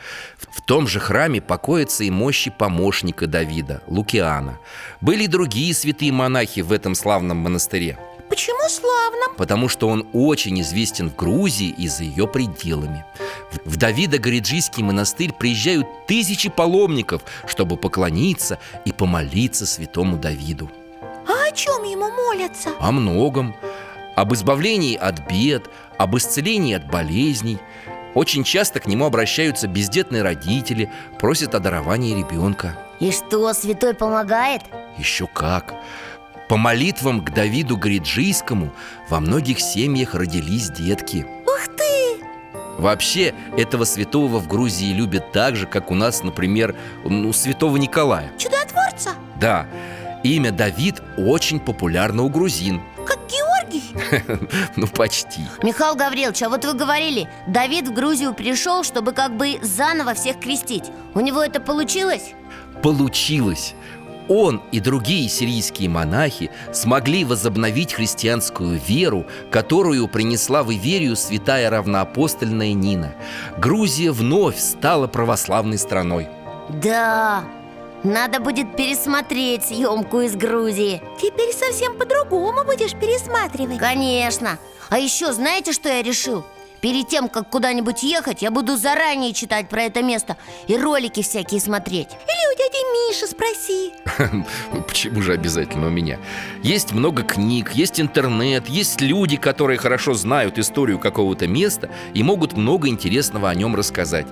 В 0.52 0.60
том 0.66 0.86
же 0.86 1.00
храме 1.00 1.40
покоятся 1.40 2.04
и 2.04 2.10
мощи 2.10 2.50
помощника 2.50 3.26
Давида, 3.26 3.82
Лукиана. 3.86 4.58
Были 5.00 5.24
и 5.24 5.28
другие 5.28 5.72
святые 5.74 6.12
монахи 6.12 6.60
в 6.60 6.72
этом 6.72 6.94
славном 6.94 7.38
монастыре 7.38 7.98
Почему 8.34 8.68
славно? 8.68 9.32
Потому 9.36 9.68
что 9.68 9.88
он 9.88 10.08
очень 10.12 10.60
известен 10.60 11.08
в 11.08 11.14
Грузии 11.14 11.68
и 11.68 11.86
за 11.86 12.02
ее 12.02 12.26
пределами 12.26 13.04
В- 13.52 13.70
В 13.70 13.76
Давида-Гориджийский 13.76 14.82
монастырь 14.82 15.32
приезжают 15.32 15.86
тысячи 16.08 16.48
паломников 16.48 17.22
Чтобы 17.46 17.76
поклониться 17.76 18.58
и 18.84 18.90
помолиться 18.90 19.66
святому 19.66 20.16
Давиду 20.16 20.68
А 21.28 21.46
о 21.46 21.52
чем 21.52 21.84
ему 21.84 22.10
молятся? 22.10 22.70
О 22.80 22.90
многом 22.90 23.54
Об 24.16 24.34
избавлении 24.34 24.96
от 24.96 25.20
бед, 25.30 25.70
об 25.96 26.16
исцелении 26.16 26.74
от 26.74 26.88
болезней 26.90 27.58
Очень 28.14 28.42
часто 28.42 28.80
к 28.80 28.88
нему 28.88 29.04
обращаются 29.06 29.68
бездетные 29.68 30.22
родители 30.22 30.90
Просят 31.20 31.54
о 31.54 31.60
даровании 31.60 32.18
ребенка 32.18 32.76
И 32.98 33.12
что, 33.12 33.52
святой 33.54 33.94
помогает? 33.94 34.62
Еще 34.98 35.28
как 35.28 35.72
По 36.48 36.56
молитвам 36.56 37.24
к 37.24 37.32
Давиду 37.32 37.76
Гориджийскому 37.76 38.72
Во 39.08 39.20
многих 39.20 39.60
семьях 39.60 40.14
родились 40.14 40.70
детки 40.70 41.26
Ух 41.46 41.66
ты! 41.76 42.24
Вообще, 42.78 43.34
этого 43.56 43.84
святого 43.84 44.38
в 44.38 44.48
Грузии 44.48 44.92
любят 44.92 45.32
так 45.32 45.56
же, 45.56 45.66
как 45.66 45.90
у 45.90 45.94
нас, 45.94 46.22
например, 46.22 46.76
ну, 47.04 47.32
святого 47.32 47.76
Николая 47.76 48.30
Чудотворца? 48.36 49.10
Да, 49.40 49.66
имя 50.22 50.50
Давид 50.50 51.02
очень 51.16 51.60
популярно 51.60 52.22
у 52.24 52.28
грузин 52.28 52.82
Как 53.06 53.18
Георгий? 53.28 53.84
Ну, 54.76 54.86
почти 54.86 55.42
Михаил 55.62 55.94
Гаврилович, 55.94 56.42
а 56.42 56.48
вот 56.50 56.64
вы 56.64 56.74
говорили 56.74 57.28
Давид 57.46 57.88
в 57.88 57.94
Грузию 57.94 58.34
пришел, 58.34 58.84
чтобы 58.84 59.12
как 59.12 59.36
бы 59.36 59.58
заново 59.62 60.12
всех 60.14 60.40
крестить 60.40 60.84
У 61.14 61.20
него 61.20 61.42
это 61.42 61.60
получилось? 61.60 62.32
Получилось 62.82 63.74
он 64.28 64.62
и 64.72 64.80
другие 64.80 65.28
сирийские 65.28 65.88
монахи 65.88 66.50
смогли 66.72 67.24
возобновить 67.24 67.92
христианскую 67.92 68.78
веру, 68.78 69.26
которую 69.50 70.08
принесла 70.08 70.62
в 70.62 70.72
Иверию 70.72 71.16
святая 71.16 71.70
равноапостольная 71.70 72.72
Нина. 72.72 73.14
Грузия 73.58 74.10
вновь 74.10 74.58
стала 74.58 75.06
православной 75.06 75.78
страной. 75.78 76.28
Да, 76.82 77.44
надо 78.04 78.38
будет 78.38 78.76
пересмотреть 78.76 79.64
съемку 79.64 80.20
из 80.20 80.36
Грузии 80.36 81.02
Теперь 81.20 81.52
совсем 81.52 81.96
по-другому 81.96 82.64
будешь 82.64 82.92
пересматривать 82.92 83.78
Конечно 83.78 84.58
А 84.90 84.98
еще 84.98 85.32
знаете, 85.32 85.72
что 85.72 85.88
я 85.88 86.02
решил? 86.02 86.44
Перед 86.84 87.08
тем, 87.08 87.30
как 87.30 87.48
куда-нибудь 87.48 88.02
ехать, 88.02 88.42
я 88.42 88.50
буду 88.50 88.76
заранее 88.76 89.32
читать 89.32 89.70
про 89.70 89.84
это 89.84 90.02
место 90.02 90.36
И 90.66 90.76
ролики 90.76 91.22
всякие 91.22 91.58
смотреть 91.58 92.08
Или 92.10 92.52
у 92.52 92.58
дяди 92.58 93.08
Мише 93.08 93.26
спроси 93.26 93.94
Почему 94.86 95.22
же 95.22 95.32
обязательно 95.32 95.86
у 95.86 95.90
меня? 95.90 96.18
Есть 96.62 96.92
много 96.92 97.22
книг, 97.22 97.72
есть 97.72 97.98
интернет, 97.98 98.68
есть 98.68 99.00
люди, 99.00 99.38
которые 99.38 99.78
хорошо 99.78 100.12
знают 100.12 100.58
историю 100.58 100.98
какого-то 100.98 101.46
места 101.46 101.88
и 102.12 102.22
могут 102.22 102.52
много 102.54 102.86
интересного 102.88 103.48
о 103.48 103.54
нем 103.54 103.74
рассказать. 103.74 104.26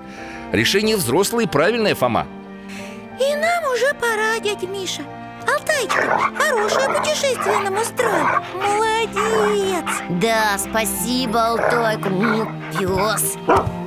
Решение 0.53 0.99
взрослое 0.99 1.45
и 1.45 1.49
правильное, 1.49 1.95
Фома. 1.95 2.27
И 3.19 3.35
нам 3.35 3.65
уже 3.73 3.95
пора, 3.95 4.39
дядя 4.41 4.67
Миша 4.67 5.01
Алтайчик, 5.47 6.11
хорошее 6.39 6.89
путешествие 6.89 7.59
нам 7.59 7.75
устроил. 7.79 8.27
Молодец. 8.55 9.85
Да, 10.21 10.59
спасибо, 10.59 11.47
Алтайка 11.47 12.09
М, 12.09 12.63
Пес 12.79 13.37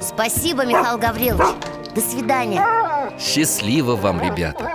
Спасибо, 0.01 0.65
Михаил 0.65 0.97
Гаврилович. 0.97 1.55
До 1.93 2.01
свидания. 2.01 2.63
Счастливо 3.19 3.95
вам, 3.95 4.21
ребята. 4.21 4.71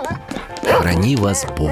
Храни 0.63 1.15
вас 1.15 1.45
Бог. 1.57 1.71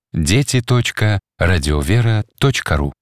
дети.радиовера.ру. 0.13 2.93